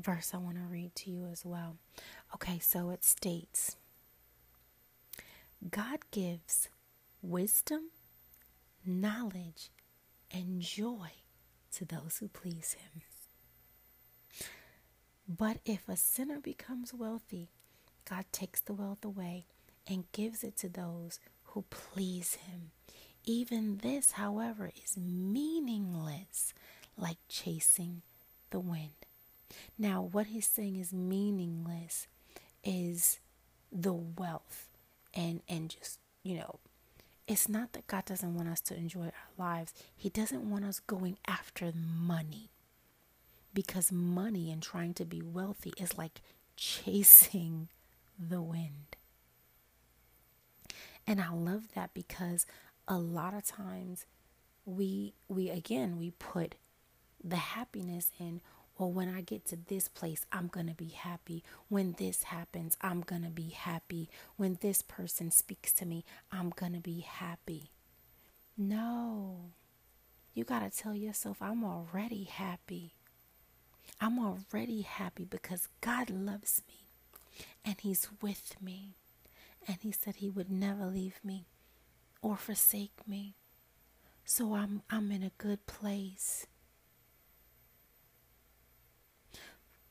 verse 0.00 0.32
I 0.34 0.38
want 0.38 0.56
to 0.56 0.62
read 0.62 0.94
to 0.96 1.10
you 1.10 1.26
as 1.26 1.44
well. 1.44 1.76
Okay, 2.34 2.58
so 2.58 2.90
it 2.90 3.04
states 3.04 3.76
God 5.68 5.98
gives 6.10 6.68
wisdom, 7.22 7.90
knowledge, 8.84 9.70
and 10.32 10.60
joy 10.60 11.10
to 11.72 11.84
those 11.84 12.18
who 12.18 12.28
please 12.28 12.74
Him. 12.74 13.02
But 15.28 15.58
if 15.64 15.88
a 15.88 15.96
sinner 15.96 16.40
becomes 16.40 16.92
wealthy, 16.94 17.50
God 18.08 18.24
takes 18.32 18.60
the 18.60 18.72
wealth 18.72 19.04
away 19.04 19.46
and 19.86 20.10
gives 20.12 20.42
it 20.42 20.56
to 20.58 20.68
those 20.68 21.20
who 21.44 21.64
please 21.70 22.34
Him. 22.34 22.70
Even 23.24 23.78
this, 23.78 24.12
however, 24.12 24.70
is 24.82 24.96
meaningless, 24.96 26.54
like 26.96 27.18
chasing 27.28 28.02
the 28.50 28.60
wind. 28.60 29.06
Now, 29.78 30.02
what 30.02 30.28
he's 30.28 30.46
saying 30.46 30.76
is 30.76 30.92
meaningless 30.92 32.06
is 32.62 33.18
the 33.72 33.92
wealth 33.92 34.68
and 35.14 35.40
and 35.48 35.70
just, 35.70 35.98
you 36.22 36.36
know, 36.36 36.58
it's 37.26 37.48
not 37.48 37.72
that 37.72 37.86
God 37.86 38.04
doesn't 38.04 38.34
want 38.34 38.48
us 38.48 38.60
to 38.62 38.76
enjoy 38.76 39.04
our 39.04 39.12
lives. 39.38 39.72
He 39.96 40.08
doesn't 40.08 40.48
want 40.48 40.64
us 40.64 40.80
going 40.80 41.18
after 41.26 41.72
money. 41.74 42.50
Because 43.52 43.90
money 43.90 44.50
and 44.52 44.62
trying 44.62 44.94
to 44.94 45.04
be 45.04 45.20
wealthy 45.22 45.72
is 45.76 45.98
like 45.98 46.20
chasing 46.56 47.68
the 48.18 48.40
wind. 48.40 48.96
And 51.06 51.20
I 51.20 51.30
love 51.32 51.74
that 51.74 51.92
because 51.94 52.46
a 52.86 52.98
lot 52.98 53.34
of 53.34 53.44
times 53.44 54.06
we 54.64 55.14
we 55.28 55.50
again 55.50 55.98
we 55.98 56.10
put 56.12 56.54
the 57.22 57.36
happiness 57.36 58.12
in 58.18 58.40
well 58.80 58.90
when 58.90 59.14
I 59.14 59.20
get 59.20 59.44
to 59.46 59.56
this 59.56 59.88
place 59.88 60.24
I'm 60.32 60.48
going 60.48 60.66
to 60.66 60.74
be 60.74 60.88
happy. 60.88 61.44
When 61.68 61.94
this 61.98 62.24
happens 62.24 62.78
I'm 62.80 63.02
going 63.02 63.22
to 63.22 63.30
be 63.30 63.50
happy. 63.50 64.08
When 64.36 64.58
this 64.62 64.80
person 64.80 65.30
speaks 65.30 65.70
to 65.74 65.86
me 65.86 66.04
I'm 66.32 66.50
going 66.50 66.72
to 66.72 66.80
be 66.80 67.00
happy. 67.00 67.70
No. 68.56 69.50
You 70.32 70.44
got 70.44 70.60
to 70.60 70.76
tell 70.76 70.94
yourself 70.94 71.36
I'm 71.42 71.62
already 71.62 72.24
happy. 72.24 72.94
I'm 74.00 74.18
already 74.18 74.80
happy 74.80 75.26
because 75.26 75.68
God 75.82 76.08
loves 76.08 76.62
me 76.66 76.86
and 77.64 77.76
he's 77.80 78.08
with 78.22 78.54
me. 78.62 78.94
And 79.68 79.76
he 79.82 79.92
said 79.92 80.16
he 80.16 80.30
would 80.30 80.50
never 80.50 80.86
leave 80.86 81.20
me 81.22 81.44
or 82.22 82.36
forsake 82.36 83.06
me. 83.06 83.34
So 84.24 84.54
I'm 84.54 84.82
I'm 84.88 85.12
in 85.12 85.22
a 85.22 85.32
good 85.36 85.66
place. 85.66 86.46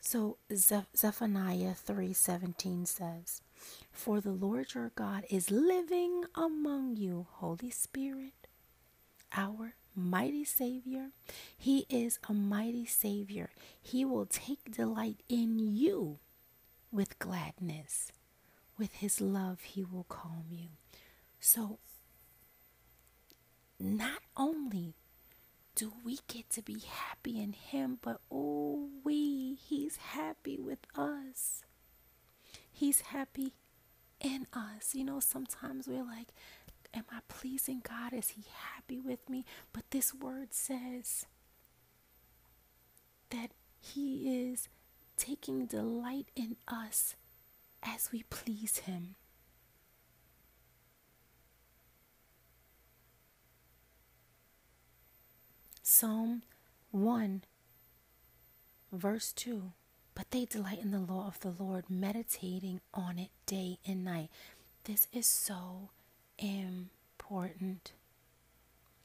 So 0.01 0.38
Zephaniah 0.51 1.75
3:17 1.75 2.85
says, 2.85 3.41
"For 3.91 4.21
the 4.21 4.31
Lord 4.31 4.73
your 4.73 4.89
God 4.95 5.25
is 5.29 5.51
living 5.51 6.25
among 6.33 6.95
you, 6.95 7.27
Holy 7.29 7.69
Spirit, 7.69 8.47
our 9.33 9.75
mighty 9.95 10.45
Savior. 10.45 11.12
He 11.55 11.85
is 11.89 12.17
a 12.27 12.33
mighty 12.33 12.85
Savior. 12.85 13.51
He 13.79 14.05
will 14.05 14.25
take 14.25 14.71
delight 14.71 15.21
in 15.27 15.59
you 15.59 16.19
with 16.91 17.19
gladness. 17.19 18.12
With 18.77 18.93
his 18.93 19.19
love, 19.19 19.62
he 19.62 19.83
will 19.83 20.05
calm 20.05 20.45
you." 20.49 20.69
So 21.39 21.79
not 23.77 24.21
only 24.35 24.95
do 25.80 25.94
we 26.04 26.20
get 26.28 26.50
to 26.50 26.62
be 26.62 26.80
happy 26.86 27.42
in 27.42 27.54
him, 27.54 28.00
but 28.02 28.20
oh, 28.30 28.89
we, 29.06 29.56
he's 29.56 29.96
happy 29.96 30.58
with 30.60 30.80
us. 30.94 31.63
He's 32.70 33.00
happy 33.00 33.54
in 34.20 34.46
us. 34.52 34.94
You 34.94 35.06
know, 35.06 35.22
sometimes 35.22 35.88
we're 35.88 36.04
like, 36.04 36.28
Am 36.94 37.04
I 37.12 37.20
pleasing 37.28 37.82
God? 37.88 38.13
Is 38.13 38.30
He 38.30 38.44
happy 38.74 39.00
with 39.00 39.30
me? 39.30 39.46
But 39.74 39.84
this 39.92 40.13
word 40.13 40.54
says 40.54 41.26
that 43.30 43.52
He 43.80 44.50
is 44.50 44.70
taking 45.15 45.68
delight 45.68 46.28
in 46.36 46.58
us 46.68 47.15
as 47.84 48.10
we 48.12 48.24
please 48.24 48.80
Him. 48.80 49.15
Psalm 55.99 56.43
1, 56.91 57.43
verse 58.93 59.33
2. 59.33 59.73
But 60.15 60.31
they 60.31 60.45
delight 60.45 60.79
in 60.81 60.91
the 60.91 60.99
law 60.99 61.27
of 61.27 61.41
the 61.41 61.51
Lord, 61.62 61.89
meditating 61.89 62.79
on 62.93 63.19
it 63.19 63.31
day 63.45 63.79
and 63.85 64.05
night. 64.05 64.29
This 64.85 65.09
is 65.12 65.27
so 65.27 65.89
important. 66.38 67.91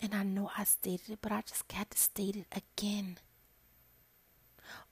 And 0.00 0.14
I 0.14 0.22
know 0.22 0.52
I 0.56 0.62
stated 0.62 1.10
it, 1.10 1.18
but 1.20 1.32
I 1.32 1.40
just 1.40 1.66
got 1.66 1.90
to 1.90 1.98
state 1.98 2.36
it 2.36 2.46
again. 2.54 3.18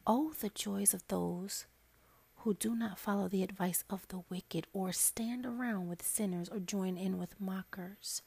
Oh, 0.05 0.33
the 0.41 0.49
joys 0.49 0.93
of 0.95 1.07
those 1.07 1.67
who 2.39 2.55
do 2.55 2.75
not 2.75 2.99
follow 2.99 3.29
the 3.29 3.45
advice 3.45 3.85
of 3.89 4.09
the 4.09 4.25
wicked, 4.29 4.67
or 4.73 4.91
stand 4.91 5.47
around 5.47 5.87
with 5.87 6.03
sinners, 6.03 6.49
or 6.49 6.59
join 6.59 6.97
in 6.97 7.17
with 7.17 7.41
mockers. 7.41 8.23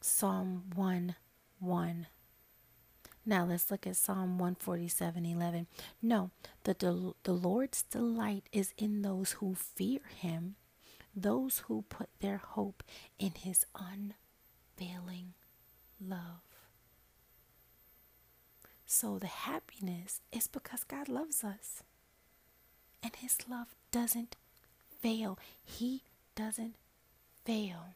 Psalm 0.00 0.62
1 0.74 1.16
1. 1.60 2.06
Now 3.26 3.44
let's 3.44 3.70
look 3.70 3.86
at 3.86 3.96
Psalm 3.96 4.38
147:11. 4.38 5.66
No, 6.02 6.30
the, 6.64 6.74
the 6.74 7.14
the 7.22 7.32
Lord's 7.32 7.82
delight 7.82 8.44
is 8.52 8.74
in 8.76 9.02
those 9.02 9.32
who 9.32 9.54
fear 9.54 10.00
him, 10.20 10.56
those 11.16 11.60
who 11.66 11.82
put 11.88 12.08
their 12.20 12.36
hope 12.38 12.82
in 13.18 13.32
his 13.32 13.64
unfailing 13.74 15.32
love. 16.00 16.42
So 18.86 19.18
the 19.18 19.26
happiness 19.26 20.20
is 20.30 20.46
because 20.46 20.84
God 20.84 21.08
loves 21.08 21.42
us. 21.42 21.82
And 23.02 23.14
his 23.16 23.36
love 23.48 23.74
doesn't 23.90 24.36
fail. 25.00 25.38
He 25.64 26.02
doesn't 26.36 26.76
fail. 27.44 27.94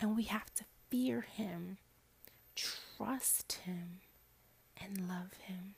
And 0.00 0.16
we 0.16 0.24
have 0.24 0.54
to 0.54 0.64
fear 0.90 1.22
him 1.22 1.78
trust 2.96 3.60
Him 3.64 4.00
and 4.82 5.08
love 5.08 5.32
Him. 5.46 5.74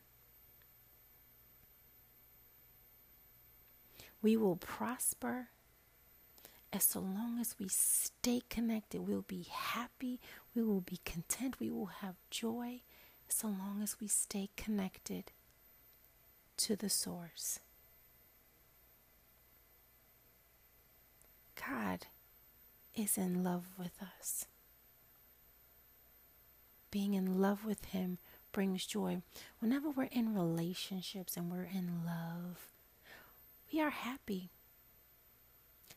We 4.22 4.36
will 4.36 4.56
prosper 4.56 5.48
as 6.72 6.84
so 6.84 7.00
long 7.00 7.38
as 7.40 7.54
we 7.58 7.68
stay 7.68 8.42
connected. 8.50 9.06
We'll 9.06 9.22
be 9.22 9.46
happy, 9.50 10.20
we 10.54 10.62
will 10.62 10.80
be 10.80 10.98
content, 11.04 11.60
we 11.60 11.70
will 11.70 11.86
have 11.86 12.16
joy, 12.30 12.80
so 13.28 13.48
long 13.48 13.80
as 13.82 14.00
we 14.00 14.08
stay 14.08 14.50
connected 14.56 15.32
to 16.58 16.76
the 16.76 16.90
source. 16.90 17.60
God 21.54 22.06
is 22.94 23.16
in 23.18 23.42
love 23.44 23.66
with 23.78 24.00
us. 24.02 24.46
Being 26.96 27.12
in 27.12 27.42
love 27.42 27.66
with 27.66 27.84
Him 27.84 28.16
brings 28.52 28.86
joy. 28.86 29.20
Whenever 29.58 29.90
we're 29.90 30.04
in 30.04 30.34
relationships 30.34 31.36
and 31.36 31.52
we're 31.52 31.68
in 31.70 32.06
love, 32.06 32.68
we 33.70 33.82
are 33.82 33.90
happy. 33.90 34.48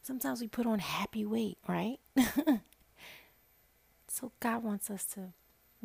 Sometimes 0.01 0.41
we 0.41 0.49
put 0.49 0.65
on 0.65 0.79
happy 0.79 1.25
weight, 1.25 1.57
right? 1.69 1.99
so 4.09 4.33
God 4.41 4.61
wants 4.61 4.89
us 4.89 5.05
to 5.13 5.29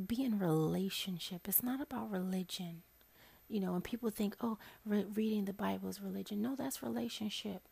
be 0.05 0.25
in 0.25 0.41
relationship. 0.41 1.47
It's 1.47 1.62
not 1.62 1.81
about 1.81 2.11
religion. 2.11 2.83
You 3.49 3.61
know, 3.61 3.75
and 3.77 3.85
people 3.85 4.11
think, 4.11 4.35
oh, 4.41 4.59
re- 4.85 5.07
reading 5.15 5.45
the 5.45 5.53
Bible 5.53 5.89
is 5.91 6.03
religion. 6.03 6.43
No, 6.43 6.57
that's 6.57 6.83
relationship. 6.83 7.62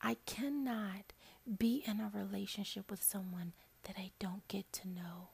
I 0.00 0.16
cannot 0.24 1.12
be 1.58 1.84
in 1.86 2.00
a 2.00 2.10
relationship 2.14 2.90
with 2.90 3.02
someone 3.02 3.52
that 3.82 3.96
I 3.98 4.12
don't 4.18 4.48
get 4.48 4.72
to 4.72 4.88
know. 4.88 5.28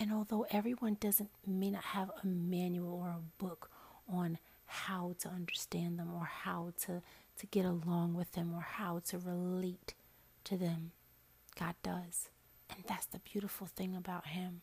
And 0.00 0.12
although 0.12 0.46
everyone 0.50 0.96
doesn't 0.98 1.30
may 1.46 1.70
not 1.70 1.84
have 1.84 2.10
a 2.22 2.26
manual 2.26 2.94
or 2.94 3.10
a 3.10 3.42
book 3.42 3.70
on 4.10 4.38
how 4.64 5.14
to 5.20 5.28
understand 5.28 5.98
them 5.98 6.10
or 6.14 6.24
how 6.24 6.72
to 6.86 7.02
to 7.38 7.46
get 7.46 7.64
along 7.64 8.14
with 8.14 8.32
them 8.32 8.52
or 8.54 8.62
how 8.62 9.00
to 9.06 9.18
relate 9.18 9.94
to 10.44 10.56
them, 10.56 10.92
God 11.58 11.74
does. 11.82 12.30
And 12.70 12.84
that's 12.88 13.06
the 13.06 13.18
beautiful 13.18 13.66
thing 13.66 13.94
about 13.94 14.28
him 14.28 14.62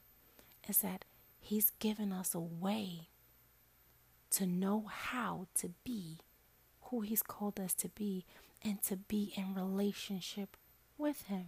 is 0.68 0.80
that 0.80 1.06
he's 1.40 1.72
given 1.80 2.12
us 2.12 2.34
a 2.34 2.40
way 2.40 3.10
to 4.32 4.46
know 4.46 4.86
how 4.90 5.48
to 5.56 5.72
be 5.84 6.20
who 6.84 7.02
he's 7.02 7.22
called 7.24 7.60
us 7.60 7.74
to 7.76 7.90
be 7.90 8.26
and 8.64 8.82
to 8.84 8.96
be 8.96 9.34
in 9.36 9.54
relationship 9.54 10.58
with 10.98 11.24
him. 11.24 11.48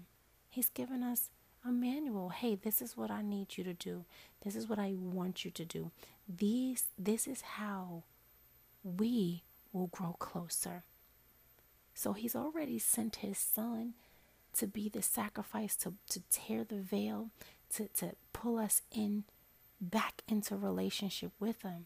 He's 0.50 0.70
given 0.70 1.04
us 1.04 1.30
a 1.66 1.72
manual. 1.72 2.30
Hey, 2.30 2.56
this 2.56 2.82
is 2.82 2.96
what 2.96 3.12
I 3.12 3.22
need 3.22 3.58
you 3.58 3.64
to 3.64 3.74
do. 3.74 4.06
This 4.44 4.56
is 4.56 4.68
what 4.68 4.80
I 4.80 4.94
want 4.98 5.44
you 5.44 5.52
to 5.52 5.66
do. 5.66 5.92
These 6.28 6.86
this 6.98 7.28
is 7.28 7.42
how 7.42 8.04
we 8.84 9.44
will 9.74 9.88
grow 9.88 10.16
closer. 10.20 10.84
So 11.94 12.14
he's 12.14 12.36
already 12.36 12.80
sent 12.80 13.18
his 13.18 13.38
son 13.38 13.94
to 14.56 14.68
be 14.68 14.90
the 14.90 15.02
sacrifice 15.02 15.76
to, 15.78 15.94
to 16.10 16.22
tear 16.32 16.64
the 16.64 16.80
veil, 16.80 17.30
to, 17.74 17.88
to 17.98 18.12
pull 18.34 18.58
us 18.58 18.82
in 18.92 19.26
back 19.82 20.24
into 20.28 20.56
relationship 20.56 21.32
with 21.40 21.62
him. 21.62 21.86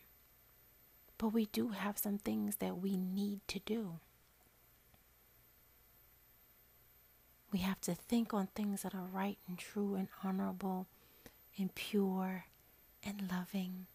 But 1.17 1.29
we 1.29 1.45
do 1.45 1.69
have 1.69 1.97
some 1.97 2.17
things 2.17 2.57
that 2.57 2.77
we 2.77 2.97
need 2.97 3.41
to 3.47 3.59
do. 3.59 3.99
We 7.53 7.59
have 7.59 7.79
to 7.81 7.93
think 7.93 8.33
on 8.33 8.47
things 8.47 8.81
that 8.81 8.95
are 8.95 9.07
right 9.13 9.37
and 9.47 9.59
true 9.59 9.93
and 9.93 10.07
honorable 10.23 10.87
and 11.55 11.73
pure 11.75 12.45
and 13.05 13.29
loving 13.31 13.85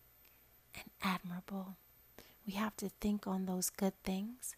and 0.76 0.84
admirable. 1.02 1.74
We 2.46 2.52
have 2.52 2.76
to 2.76 2.88
think 3.00 3.26
on 3.26 3.46
those 3.46 3.68
good 3.68 3.94
things. 4.04 4.54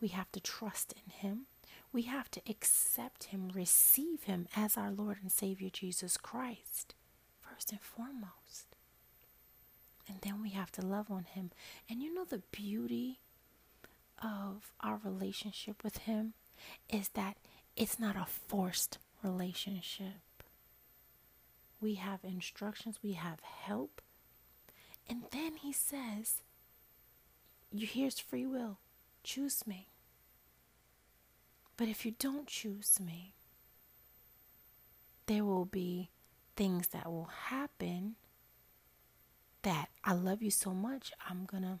We 0.00 0.08
have 0.08 0.32
to 0.32 0.40
trust 0.40 0.94
in 0.94 1.12
Him. 1.12 1.46
We 1.92 2.02
have 2.02 2.28
to 2.32 2.40
accept 2.50 3.24
Him, 3.24 3.52
receive 3.54 4.24
Him 4.24 4.48
as 4.56 4.76
our 4.76 4.90
Lord 4.90 5.18
and 5.22 5.30
Savior 5.30 5.70
Jesus 5.72 6.16
Christ, 6.16 6.96
first 7.40 7.70
and 7.70 7.80
foremost. 7.80 8.74
And 10.08 10.18
then 10.22 10.42
we 10.42 10.50
have 10.50 10.72
to 10.72 10.84
love 10.84 11.08
on 11.08 11.24
Him. 11.24 11.52
And 11.88 12.02
you 12.02 12.12
know 12.12 12.24
the 12.24 12.42
beauty 12.50 13.20
of 14.20 14.72
our 14.80 14.98
relationship 15.04 15.84
with 15.84 15.98
Him 15.98 16.34
is 16.90 17.10
that 17.10 17.36
it's 17.78 17.98
not 17.98 18.16
a 18.16 18.26
forced 18.26 18.98
relationship. 19.22 20.42
We 21.80 21.94
have 21.94 22.18
instructions, 22.24 22.98
we 23.02 23.12
have 23.12 23.38
help. 23.40 24.02
And 25.08 25.22
then 25.30 25.56
He 25.56 25.72
says, 25.72 26.42
you 27.72 27.86
here's 27.86 28.18
free 28.18 28.46
will. 28.46 28.78
Choose 29.22 29.66
me. 29.66 29.86
But 31.76 31.86
if 31.88 32.04
you 32.04 32.14
don't 32.18 32.48
choose 32.48 32.98
me, 32.98 33.34
there 35.26 35.44
will 35.44 35.64
be 35.64 36.10
things 36.56 36.88
that 36.88 37.06
will 37.06 37.30
happen 37.46 38.16
that 39.62 39.88
I 40.02 40.14
love 40.14 40.42
you 40.42 40.50
so 40.50 40.72
much, 40.72 41.12
I'm 41.28 41.44
going 41.44 41.62
to 41.62 41.78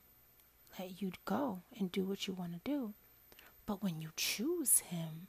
let 0.78 1.02
you 1.02 1.12
go 1.24 1.62
and 1.76 1.90
do 1.90 2.04
what 2.04 2.28
you 2.28 2.34
want 2.34 2.52
to 2.52 2.70
do. 2.70 2.92
But 3.66 3.82
when 3.82 4.00
you 4.00 4.10
choose 4.16 4.80
Him, 4.80 5.28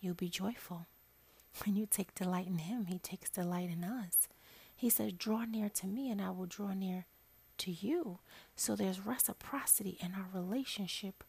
you'll 0.00 0.14
be 0.14 0.28
joyful. 0.28 0.86
When 1.64 1.76
you 1.76 1.86
take 1.86 2.14
delight 2.14 2.46
in 2.46 2.58
Him, 2.58 2.86
He 2.86 2.98
takes 2.98 3.30
delight 3.30 3.70
in 3.70 3.82
us. 3.82 4.28
He 4.76 4.90
says, 4.90 5.12
Draw 5.12 5.46
near 5.46 5.68
to 5.70 5.86
me, 5.86 6.10
and 6.10 6.20
I 6.20 6.30
will 6.30 6.46
draw 6.46 6.72
near 6.72 7.06
to 7.58 7.72
you. 7.72 8.18
So 8.54 8.76
there's 8.76 9.04
reciprocity 9.04 9.98
in 10.00 10.12
our 10.14 10.28
relationship 10.32 11.24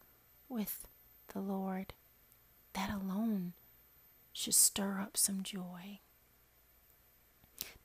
with 0.48 0.86
the 1.32 1.40
Lord. 1.40 1.94
That 2.74 2.90
alone 2.90 3.54
should 4.32 4.54
stir 4.54 5.00
up 5.00 5.16
some 5.16 5.42
joy. 5.42 5.98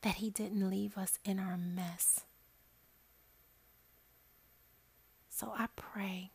That 0.01 0.15
He 0.15 0.29
didn't 0.29 0.69
leave 0.69 0.97
us 0.97 1.17
in 1.23 1.39
our 1.39 1.57
mess. 1.57 2.21
So 5.29 5.53
I 5.57 5.67
pray 5.75 6.31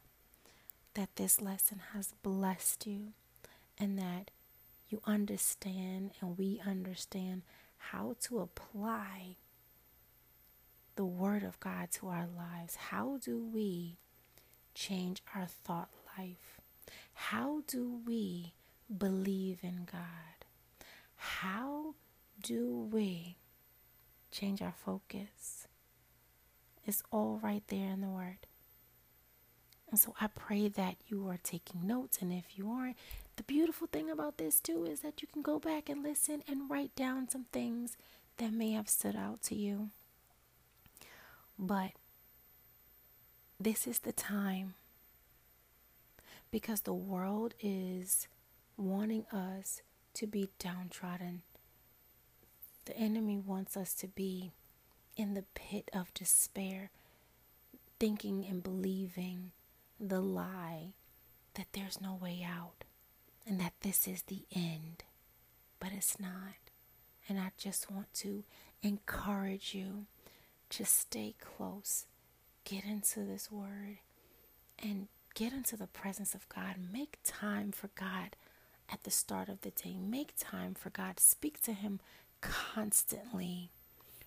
that 0.94 1.16
this 1.16 1.40
lesson 1.40 1.80
has 1.94 2.14
blessed 2.22 2.86
you 2.86 3.12
and 3.78 3.98
that 3.98 4.30
you 4.90 5.00
understand 5.04 6.10
and 6.20 6.36
we 6.36 6.60
understand 6.66 7.42
how 7.78 8.16
to 8.22 8.40
apply 8.40 9.36
the 10.96 11.04
Word 11.04 11.42
of 11.42 11.58
God 11.60 11.90
to 11.92 12.08
our 12.08 12.26
lives? 12.36 12.76
How 12.76 13.18
do 13.22 13.38
we 13.42 13.96
change 14.74 15.22
our 15.34 15.46
thought 15.46 15.90
life? 16.18 16.60
How 17.12 17.62
do 17.66 18.00
we 18.06 18.54
believe 18.96 19.60
in 19.62 19.86
God? 19.90 20.44
How 21.16 21.94
do 22.42 22.88
we 22.90 23.36
change 24.30 24.62
our 24.62 24.74
focus? 24.84 25.68
It's 26.84 27.02
all 27.12 27.38
right 27.42 27.62
there 27.68 27.90
in 27.90 28.00
the 28.00 28.08
Word. 28.08 28.46
And 29.90 29.98
so 29.98 30.14
I 30.20 30.28
pray 30.28 30.68
that 30.68 30.96
you 31.08 31.28
are 31.28 31.38
taking 31.42 31.86
notes. 31.86 32.18
And 32.20 32.32
if 32.32 32.56
you 32.56 32.70
aren't, 32.70 32.96
the 33.40 33.44
beautiful 33.44 33.86
thing 33.86 34.10
about 34.10 34.36
this 34.36 34.60
too 34.60 34.84
is 34.84 35.00
that 35.00 35.22
you 35.22 35.28
can 35.32 35.40
go 35.40 35.58
back 35.58 35.88
and 35.88 36.02
listen 36.02 36.42
and 36.46 36.68
write 36.68 36.94
down 36.94 37.26
some 37.26 37.46
things 37.52 37.96
that 38.36 38.52
may 38.52 38.72
have 38.72 38.86
stood 38.86 39.16
out 39.16 39.40
to 39.40 39.54
you. 39.54 39.88
But 41.58 41.92
this 43.58 43.86
is 43.86 44.00
the 44.00 44.12
time 44.12 44.74
because 46.50 46.82
the 46.82 46.92
world 46.92 47.54
is 47.62 48.28
wanting 48.76 49.24
us 49.32 49.80
to 50.12 50.26
be 50.26 50.50
downtrodden. 50.58 51.40
The 52.84 52.94
enemy 52.98 53.38
wants 53.38 53.74
us 53.74 53.94
to 53.94 54.06
be 54.06 54.50
in 55.16 55.32
the 55.32 55.44
pit 55.54 55.90
of 55.94 56.12
despair, 56.12 56.90
thinking 57.98 58.44
and 58.46 58.62
believing 58.62 59.52
the 59.98 60.20
lie 60.20 60.92
that 61.54 61.68
there's 61.72 62.02
no 62.02 62.18
way 62.20 62.46
out 62.46 62.84
and 63.50 63.60
that 63.60 63.72
this 63.80 64.06
is 64.06 64.22
the 64.22 64.44
end. 64.54 65.02
But 65.80 65.90
it's 65.92 66.20
not. 66.20 66.54
And 67.28 67.38
I 67.38 67.50
just 67.58 67.90
want 67.90 68.14
to 68.14 68.44
encourage 68.80 69.74
you 69.74 70.06
to 70.70 70.84
stay 70.84 71.34
close. 71.40 72.06
Get 72.64 72.84
into 72.84 73.20
this 73.20 73.50
word 73.50 73.98
and 74.78 75.08
get 75.34 75.52
into 75.52 75.76
the 75.76 75.88
presence 75.88 76.32
of 76.32 76.48
God. 76.48 76.76
Make 76.92 77.18
time 77.24 77.72
for 77.72 77.90
God 77.98 78.36
at 78.88 79.02
the 79.02 79.10
start 79.10 79.48
of 79.48 79.62
the 79.62 79.70
day. 79.70 79.96
Make 79.98 80.34
time 80.38 80.74
for 80.74 80.90
God. 80.90 81.18
Speak 81.18 81.60
to 81.62 81.72
Him 81.72 81.98
constantly, 82.40 83.72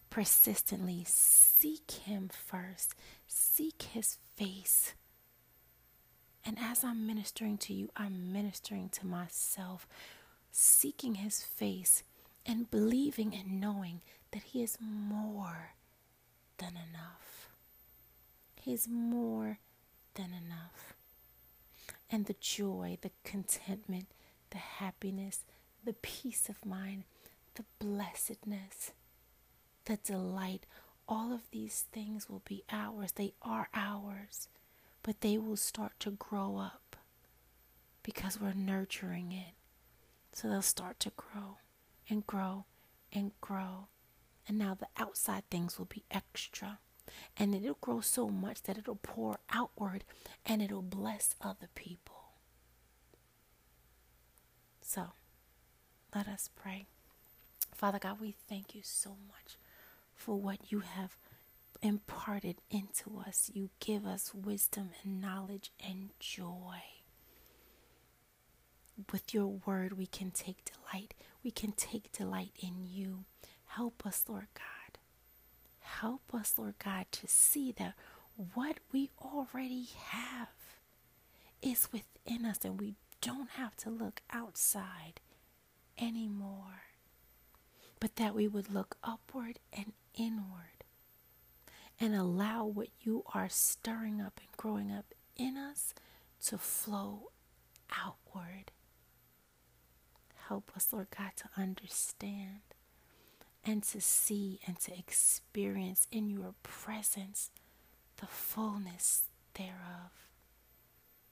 persistently. 0.10 1.06
Seek 1.08 1.90
Him 1.92 2.30
first, 2.30 2.94
seek 3.26 3.84
His 3.84 4.18
face. 4.36 4.96
And 6.46 6.58
as 6.60 6.84
I'm 6.84 7.08
ministering 7.08 7.58
to 7.60 7.74
you, 7.74 7.90
I'm 7.96 8.34
ministering 8.34 8.90
to 8.90 9.06
myself, 9.08 9.88
seeking 10.52 11.16
His 11.16 11.42
face 11.42 12.04
and 12.46 12.70
believing 12.70 13.34
and 13.34 13.60
knowing 13.62 14.02
that 14.32 14.44
He 14.44 14.62
is 14.64 14.78
more 14.82 15.74
than 16.58 16.72
enough. 16.72 17.50
He's 18.62 18.88
more 18.88 19.60
than 20.16 20.32
enough. 20.34 20.94
And 22.10 22.26
the 22.26 22.36
joy, 22.40 22.98
the 23.02 23.12
contentment, 23.24 24.08
the 24.52 24.58
happiness, 24.58 25.44
the 25.84 25.94
peace 25.94 26.48
of 26.50 26.66
mind, 26.66 27.04
the 27.56 27.64
blessedness 27.80 28.92
the 29.86 29.98
delight. 29.98 30.66
All 31.08 31.34
of 31.34 31.42
these 31.52 31.86
things 31.92 32.30
will 32.30 32.42
be 32.46 32.64
ours. 32.72 33.14
They 33.14 33.34
are 33.42 33.70
ours, 33.74 34.48
but 35.04 35.22
they 35.22 35.38
will 35.38 35.58
start 35.58 35.94
to 36.00 36.12
grow 36.12 36.58
up 36.58 36.96
because 38.02 38.40
we're 38.40 38.54
nurturing 38.54 39.32
it. 39.32 39.54
So 40.32 40.50
they'll 40.50 40.62
start 40.62 41.00
to 41.02 41.12
grow 41.16 41.58
and 42.10 42.26
grow 42.26 42.66
and 43.12 43.32
grow. 43.42 43.88
And 44.48 44.58
now 44.58 44.76
the 44.76 44.88
outside 44.98 45.44
things 45.50 45.78
will 45.78 45.86
be 45.86 46.04
extra. 46.10 46.80
And 47.38 47.54
it'll 47.54 47.78
grow 47.80 48.02
so 48.02 48.30
much 48.30 48.64
that 48.64 48.78
it'll 48.78 48.96
pour 48.96 49.40
outward 49.52 50.04
and 50.46 50.62
it'll 50.62 50.82
bless 50.82 51.36
other 51.42 51.68
people. 51.76 52.16
So 54.82 55.12
let 56.16 56.28
us 56.28 56.50
pray. 56.56 56.88
Father 57.74 58.00
God, 58.00 58.20
we 58.22 58.36
thank 58.48 58.74
you 58.74 58.82
so 58.84 59.12
much 59.28 59.58
for 60.16 60.36
what 60.36 60.72
you 60.72 60.80
have 60.80 61.18
imparted 61.84 62.56
into 62.72 63.22
us. 63.28 63.52
You 63.54 63.70
give 63.80 64.06
us 64.06 64.34
wisdom 64.34 64.92
and 65.04 65.22
knowledge 65.22 65.72
and 65.86 66.10
joy. 66.20 66.82
With 69.12 69.34
your 69.34 69.48
word, 69.48 69.98
we 69.98 70.08
can 70.08 70.32
take 70.32 70.64
delight. 70.66 71.14
We 71.44 71.52
can 71.52 71.74
take 71.74 72.12
delight 72.12 72.52
in 72.60 72.86
you. 72.86 73.26
Help 73.68 74.06
us, 74.06 74.24
Lord 74.28 74.48
God. 74.54 74.98
Help 75.82 76.34
us, 76.34 76.54
Lord 76.58 76.76
God, 76.84 77.06
to 77.12 77.28
see 77.28 77.72
that 77.74 77.96
what 78.54 78.78
we 78.92 79.12
already 79.22 79.88
have 80.08 80.50
is 81.62 81.90
within 81.92 82.46
us 82.46 82.60
and 82.64 82.80
we 82.80 82.96
don't 83.22 83.52
have 83.52 83.76
to 83.78 83.90
look 83.90 84.22
outside 84.32 85.20
anymore, 86.00 86.84
but 88.00 88.16
that 88.18 88.36
we 88.36 88.48
would 88.48 88.74
look 88.74 88.98
upward 89.04 89.60
and 89.72 89.94
inward 90.16 90.73
and 92.04 92.14
allow 92.14 92.66
what 92.66 92.90
you 93.00 93.24
are 93.34 93.48
stirring 93.48 94.20
up 94.20 94.38
and 94.38 94.50
growing 94.58 94.92
up 94.92 95.06
in 95.38 95.56
us 95.56 95.94
to 96.46 96.58
flow 96.58 97.32
outward. 97.98 98.74
Help 100.50 100.72
us, 100.76 100.92
Lord 100.92 101.08
God, 101.18 101.32
to 101.38 101.46
understand 101.56 102.60
and 103.66 103.84
to 103.84 104.02
see 104.02 104.60
and 104.68 104.78
to 104.82 104.98
experience 104.98 106.06
in 106.12 106.30
your 106.30 106.56
presence 106.62 107.52
the 108.18 108.28
fullness 108.28 109.30
thereof. 109.54 110.28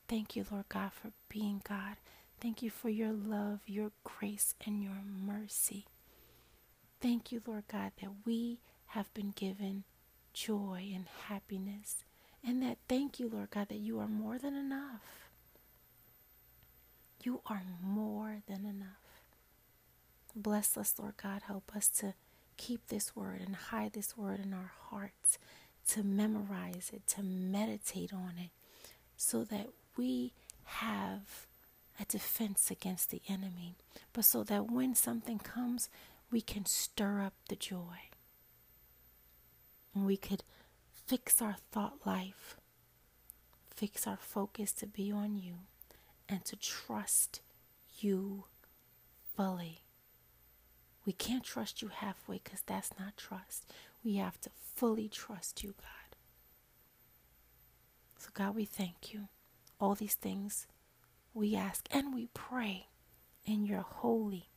Thank 0.07 0.37
you, 0.37 0.45
Lord 0.49 0.69
God, 0.69 0.93
for 0.93 1.11
being 1.27 1.61
God. 1.67 1.97
Thank 2.39 2.61
you 2.61 2.69
for 2.69 2.87
your 2.87 3.11
love, 3.11 3.59
your 3.65 3.91
grace, 4.05 4.55
and 4.65 4.81
your 4.81 5.03
mercy. 5.03 5.87
Thank 7.01 7.33
you, 7.33 7.41
Lord 7.45 7.65
God, 7.69 7.91
that 8.01 8.25
we 8.25 8.59
have 8.87 9.13
been 9.13 9.33
given 9.35 9.83
joy 10.33 10.91
and 10.93 11.05
happiness. 11.27 12.03
And 12.45 12.61
that 12.63 12.77
thank 12.87 13.19
you, 13.19 13.29
Lord 13.29 13.51
God, 13.51 13.69
that 13.69 13.79
you 13.79 13.99
are 13.99 14.07
more 14.07 14.37
than 14.37 14.55
enough. 14.55 15.29
You 17.23 17.41
are 17.45 17.63
more 17.83 18.37
than 18.47 18.65
enough. 18.65 19.23
Bless 20.35 20.75
us, 20.77 20.95
Lord 20.97 21.15
God. 21.21 21.43
Help 21.45 21.75
us 21.75 21.87
to 21.99 22.15
keep 22.57 22.87
this 22.87 23.15
word 23.15 23.41
and 23.45 23.55
hide 23.55 23.93
this 23.93 24.17
word 24.17 24.39
in 24.39 24.53
our 24.53 24.71
hearts, 24.89 25.37
to 25.89 26.03
memorize 26.03 26.91
it, 26.93 27.05
to 27.07 27.23
meditate 27.23 28.13
on 28.13 28.33
it, 28.39 28.49
so 29.15 29.43
that 29.43 29.67
we 29.97 30.33
have 30.63 31.45
a 31.99 32.05
defense 32.05 32.71
against 32.71 33.11
the 33.11 33.21
enemy, 33.27 33.75
but 34.13 34.25
so 34.25 34.43
that 34.43 34.71
when 34.71 34.95
something 34.95 35.37
comes, 35.37 35.89
we 36.31 36.41
can 36.41 36.65
stir 36.65 37.21
up 37.21 37.33
the 37.49 37.55
joy. 37.55 38.10
And 39.93 40.05
we 40.05 40.17
could 40.17 40.43
fix 41.05 41.41
our 41.41 41.57
thought 41.71 42.05
life, 42.05 42.57
fix 43.75 44.07
our 44.07 44.17
focus 44.17 44.71
to 44.73 44.87
be 44.87 45.11
on 45.11 45.37
you, 45.37 45.55
and 46.29 46.45
to 46.45 46.55
trust 46.55 47.41
you 47.99 48.45
fully. 49.35 49.81
We 51.05 51.13
can't 51.13 51.43
trust 51.43 51.81
you 51.81 51.89
halfway 51.89 52.39
because 52.43 52.61
that's 52.65 52.91
not 52.99 53.17
trust. 53.17 53.71
We 54.03 54.15
have 54.15 54.39
to 54.41 54.49
fully 54.75 55.09
trust 55.09 55.63
you, 55.63 55.73
God. 55.77 56.15
So, 58.19 58.29
God, 58.33 58.55
we 58.55 58.65
thank 58.65 59.13
you. 59.13 59.27
All 59.79 59.95
these 59.95 60.13
things 60.13 60.67
we 61.33 61.55
ask 61.55 61.87
and 61.91 62.13
we 62.13 62.27
pray 62.33 62.87
in 63.45 63.65
your 63.65 63.81
holy 63.81 64.49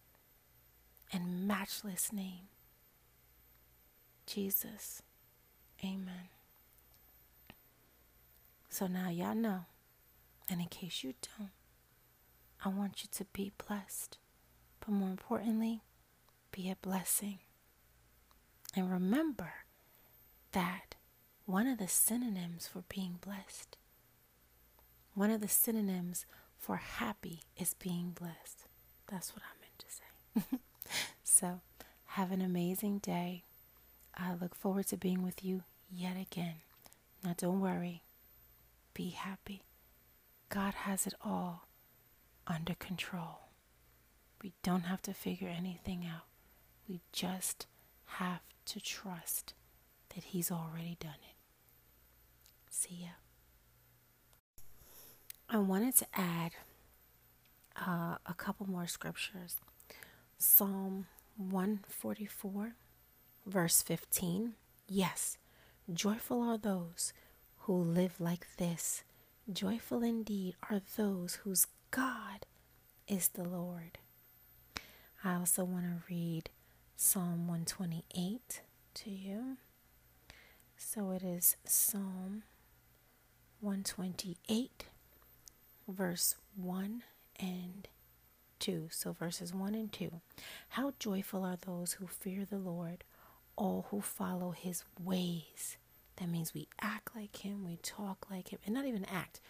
and 1.12 1.47
matchless 1.47 2.12
name. 2.12 2.49
Jesus. 4.26 5.03
Amen. 5.85 6.28
So 8.70 8.87
now 8.87 9.11
y'all 9.11 9.35
know, 9.35 9.66
and 10.49 10.61
in 10.61 10.68
case 10.68 11.05
you 11.05 11.12
don't, 11.39 11.51
I 12.64 12.70
want 12.70 13.03
you 13.03 13.09
to 13.12 13.26
be 13.32 13.53
blessed. 13.68 14.16
But 14.80 14.93
more 14.93 15.11
importantly, 15.11 15.82
be 16.53 16.70
a 16.70 16.76
blessing. 16.76 17.39
And 18.74 18.91
remember 18.91 19.53
that 20.53 20.95
one 21.45 21.66
of 21.66 21.78
the 21.78 21.89
synonyms 21.89 22.66
for 22.66 22.85
being 22.89 23.18
blessed, 23.20 23.76
one 25.12 25.30
of 25.30 25.41
the 25.43 25.49
synonyms 25.49 26.24
for 26.59 26.76
happy 26.76 27.43
is 27.59 27.74
being 27.74 28.11
blessed. 28.11 28.64
That's 29.09 29.35
what 29.35 29.43
I 29.43 29.61
meant 29.61 29.78
to 29.78 30.51
say. 30.51 30.59
so, 31.22 31.61
have 32.07 32.32
an 32.32 32.41
amazing 32.41 32.99
day. 32.99 33.45
I 34.16 34.35
look 34.35 34.55
forward 34.55 34.87
to 34.89 34.97
being 34.97 35.22
with 35.22 35.45
you 35.45 35.64
yet 35.95 36.17
again. 36.17 36.57
Now, 37.23 37.35
don't 37.37 37.61
worry, 37.61 38.03
be 38.93 39.11
happy. 39.11 39.63
God 40.49 40.75
has 40.75 41.07
it 41.07 41.15
all 41.25 41.69
under 42.47 42.75
control. 42.75 43.41
We 44.43 44.53
don't 44.63 44.83
have 44.83 45.03
to 45.03 45.15
figure 45.15 45.49
anything 45.49 46.05
out. 46.07 46.27
We 46.89 47.01
just 47.13 47.67
have 48.07 48.43
to 48.67 48.81
trust 48.81 49.55
that 50.15 50.25
He's 50.25 50.51
already 50.51 50.97
done 51.01 51.15
it. 51.29 51.37
See 52.69 52.99
ya. 53.03 53.09
I 55.49 55.59
wanted 55.59 55.97
to 55.97 56.07
add 56.15 56.53
uh, 57.81 58.17
a 58.27 58.35
couple 58.37 58.67
more 58.67 58.87
scriptures. 58.87 59.57
Psalm 60.39 61.07
144, 61.37 62.75
verse 63.47 63.83
15. 63.83 64.55
Yes, 64.87 65.39
joyful 65.93 66.43
are 66.43 66.59
those 66.59 67.12
who 67.61 67.74
live 67.74 68.20
like 68.20 68.47
this. 68.57 69.03
Joyful 69.53 70.03
indeed 70.03 70.55
are 70.70 70.80
those 70.97 71.37
whose 71.45 71.66
God 71.91 72.47
is 73.07 73.28
the 73.28 73.45
Lord. 73.45 73.99
I 75.22 75.35
also 75.35 75.64
want 75.64 75.85
to 75.85 76.03
read 76.09 76.51
Psalm 76.97 77.47
128 77.47 78.61
to 78.95 79.11
you. 79.11 79.57
So 80.76 81.11
it 81.11 81.22
is 81.22 81.57
Psalm 81.64 82.43
128, 83.61 84.85
verse 85.89 86.37
1 86.57 87.03
and 87.41 87.89
2. 88.61 88.89
So 88.91 89.12
verses 89.12 89.55
1 89.55 89.74
and 89.74 89.93
2. 89.93 90.20
How 90.70 90.93
joyful 90.99 91.45
are 91.45 91.57
those 91.57 91.95
who 91.95 92.07
fear 92.07 92.45
the 92.45 92.59
Lord, 92.59 93.05
all 93.57 93.87
who 93.91 94.01
follow 94.01 94.51
his 94.51 94.85
ways. 95.01 95.77
That 96.17 96.29
means 96.29 96.55
we 96.55 96.69
act 96.81 97.11
like 97.17 97.37
him, 97.37 97.65
we 97.65 97.79
talk 97.83 98.27
like 98.31 98.49
him, 98.49 98.59
and 98.65 98.75
not 98.75 98.87
even 98.87 99.05
act. 99.07 99.41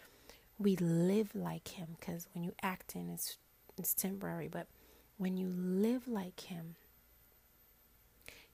We 0.57 0.75
live 0.77 1.35
like 1.35 1.67
him 1.69 1.95
because 1.99 2.27
when 2.33 2.43
you 2.43 2.53
act 2.63 2.95
in 2.95 3.09
it's 3.09 3.37
it's 3.77 3.93
temporary, 3.93 4.47
but 4.47 4.67
when 5.17 5.37
you 5.37 5.49
live 5.49 6.07
like 6.07 6.39
him, 6.41 6.75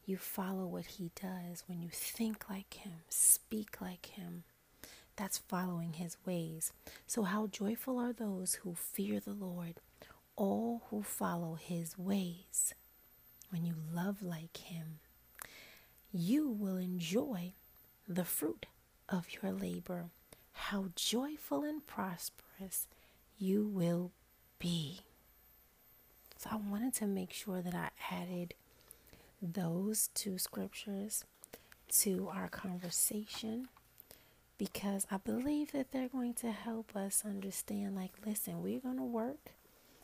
you 0.05 0.17
follow 0.17 0.65
what 0.65 0.85
he 0.85 1.11
does, 1.15 1.63
when 1.67 1.81
you 1.81 1.89
think 1.91 2.49
like 2.49 2.73
him, 2.73 3.03
speak 3.09 3.79
like 3.79 4.07
him, 4.07 4.43
that's 5.15 5.37
following 5.37 5.93
his 5.93 6.17
ways. 6.25 6.71
So, 7.05 7.23
how 7.23 7.47
joyful 7.47 7.99
are 7.99 8.13
those 8.13 8.55
who 8.55 8.73
fear 8.75 9.19
the 9.19 9.33
Lord, 9.33 9.75
all 10.35 10.83
who 10.89 11.03
follow 11.03 11.55
his 11.55 11.97
ways. 11.97 12.73
When 13.49 13.65
you 13.65 13.75
love 13.93 14.21
like 14.21 14.57
him, 14.57 14.99
you 16.13 16.49
will 16.49 16.77
enjoy 16.77 17.53
the 18.07 18.25
fruit 18.25 18.65
of 19.09 19.27
your 19.41 19.51
labor. 19.51 20.05
How 20.53 20.85
joyful 20.95 21.63
and 21.63 21.85
prosperous 21.85 22.87
you 23.37 23.65
will 23.65 24.11
be. 24.59 25.01
So, 26.37 26.49
I 26.53 26.55
wanted 26.55 26.93
to 26.95 27.05
make 27.07 27.31
sure 27.33 27.61
that 27.61 27.75
I 27.75 27.89
added 28.13 28.53
those 29.41 30.09
two 30.13 30.37
scriptures 30.37 31.23
to 31.89 32.29
our 32.33 32.47
conversation 32.47 33.67
because 34.57 35.05
I 35.11 35.17
believe 35.17 35.71
that 35.71 35.91
they're 35.91 36.07
going 36.07 36.33
to 36.35 36.51
help 36.51 36.95
us 36.95 37.23
understand 37.25 37.95
like 37.95 38.11
listen, 38.25 38.61
we're 38.61 38.79
going 38.79 38.97
to 38.97 39.03
work 39.03 39.51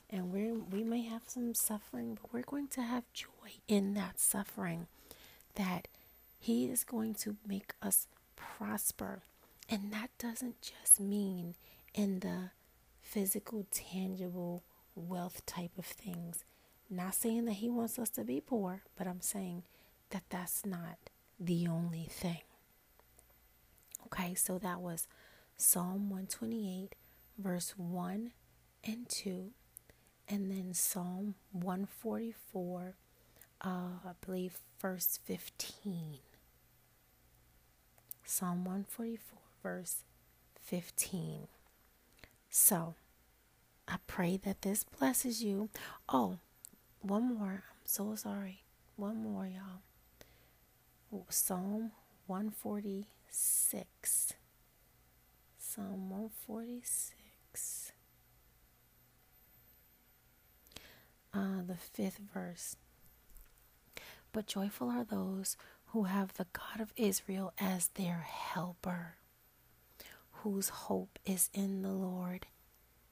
and 0.09 0.31
we 0.31 0.51
we 0.51 0.83
may 0.83 1.01
have 1.03 1.23
some 1.27 1.53
suffering, 1.53 2.17
but 2.21 2.33
we're 2.33 2.41
going 2.43 2.67
to 2.69 2.81
have 2.81 3.03
joy 3.13 3.27
in 3.67 3.93
that 3.95 4.19
suffering. 4.19 4.87
that 5.55 5.87
He 6.47 6.63
is 6.63 6.85
going 6.85 7.13
to 7.15 7.35
make 7.45 7.73
us 7.81 8.07
prosper. 8.37 9.21
And 9.67 9.91
that 9.91 10.11
doesn't 10.17 10.61
just 10.61 10.97
mean 10.97 11.55
in 11.93 12.21
the 12.21 12.51
physical, 13.01 13.65
tangible 13.69 14.63
wealth 14.95 15.45
type 15.45 15.77
of 15.77 15.83
things. 15.83 16.45
Not 16.89 17.15
saying 17.15 17.43
that 17.47 17.55
He 17.55 17.69
wants 17.69 17.99
us 17.99 18.09
to 18.11 18.23
be 18.23 18.39
poor, 18.39 18.83
but 18.97 19.07
I'm 19.07 19.19
saying 19.19 19.63
that 20.11 20.23
that's 20.29 20.65
not 20.65 21.09
the 21.37 21.67
only 21.67 22.07
thing. 22.09 22.43
Okay, 24.05 24.33
so 24.33 24.57
that 24.57 24.79
was 24.79 25.05
Psalm 25.57 26.09
128, 26.09 26.95
verse 27.37 27.73
1 27.75 28.31
and 28.85 29.09
2, 29.09 29.51
and 30.29 30.49
then 30.49 30.73
Psalm 30.73 31.35
144, 31.51 32.95
uh, 33.59 33.67
I 33.67 34.11
believe, 34.25 34.59
verse 34.79 35.19
15. 35.25 36.19
Psalm 38.29 38.65
144, 38.65 39.39
verse 39.63 40.03
15. 40.61 41.47
So, 42.49 42.95
I 43.87 43.95
pray 44.05 44.35
that 44.43 44.63
this 44.63 44.83
blesses 44.83 45.41
you. 45.41 45.69
Oh, 46.09 46.39
one 46.99 47.37
more. 47.37 47.63
I'm 47.69 47.85
so 47.85 48.15
sorry. 48.15 48.63
One 48.97 49.23
more, 49.23 49.47
y'all. 49.47 49.79
Psalm 51.29 51.91
146. 52.25 54.33
Psalm 55.57 56.09
146. 56.09 57.93
Uh, 61.33 61.61
the 61.65 61.75
fifth 61.75 62.19
verse. 62.33 62.75
But 64.33 64.47
joyful 64.47 64.89
are 64.89 65.05
those 65.05 65.55
who 65.87 66.03
have 66.03 66.33
the 66.33 66.47
God 66.53 66.81
of 66.81 66.93
Israel 66.95 67.53
as 67.59 67.89
their 67.89 68.25
helper, 68.29 69.15
whose 70.43 70.69
hope 70.69 71.19
is 71.25 71.49
in 71.53 71.81
the 71.81 71.91
Lord 71.93 72.45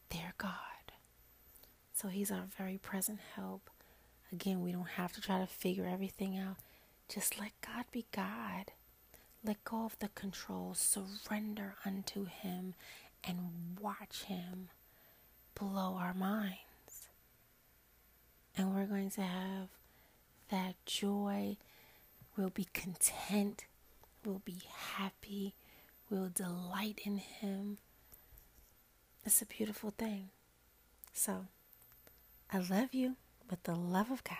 their 0.10 0.34
God. 0.38 0.52
So 1.94 2.08
he's 2.10 2.32
our 2.32 2.46
very 2.58 2.78
present 2.78 3.20
help. 3.36 3.70
Again, 4.32 4.62
we 4.62 4.72
don't 4.72 4.88
have 4.88 5.14
to 5.14 5.22
try 5.22 5.40
to 5.40 5.48
figure 5.48 5.86
everything 5.86 6.38
out. 6.38 6.58
Just 7.08 7.40
let 7.40 7.52
God 7.62 7.86
be 7.92 8.06
God. 8.12 8.72
Let 9.44 9.64
go 9.64 9.86
of 9.86 9.98
the 10.00 10.10
control. 10.10 10.74
Surrender 10.74 11.76
unto 11.86 12.26
Him 12.26 12.74
and 13.24 13.78
watch 13.80 14.24
Him 14.24 14.70
blow 15.54 15.96
our 16.00 16.14
minds. 16.14 16.58
And 18.58 18.74
we're 18.74 18.86
going 18.86 19.12
to 19.12 19.22
have 19.22 19.68
that 20.50 20.76
joy. 20.86 21.58
We'll 22.38 22.50
be 22.50 22.68
content. 22.74 23.66
We'll 24.26 24.42
be 24.44 24.62
happy. 24.98 25.56
We'll 26.10 26.30
delight 26.30 27.00
in 27.04 27.18
Him. 27.18 27.78
It's 29.26 29.42
a 29.42 29.46
beautiful 29.46 29.92
thing. 29.98 30.30
So, 31.14 31.46
I 32.52 32.60
love 32.60 32.94
you 32.94 33.16
with 33.50 33.64
the 33.64 33.76
love 33.76 34.12
of 34.12 34.24
God. 34.24 34.38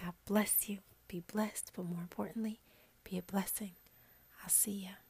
God 0.00 0.14
bless 0.26 0.68
you. 0.68 0.78
Be 1.08 1.20
blessed, 1.20 1.72
but 1.76 1.84
more 1.84 2.00
importantly, 2.00 2.60
be 3.02 3.18
a 3.18 3.22
blessing. 3.22 3.72
I'll 4.42 4.48
see 4.50 4.84
ya. 4.84 5.03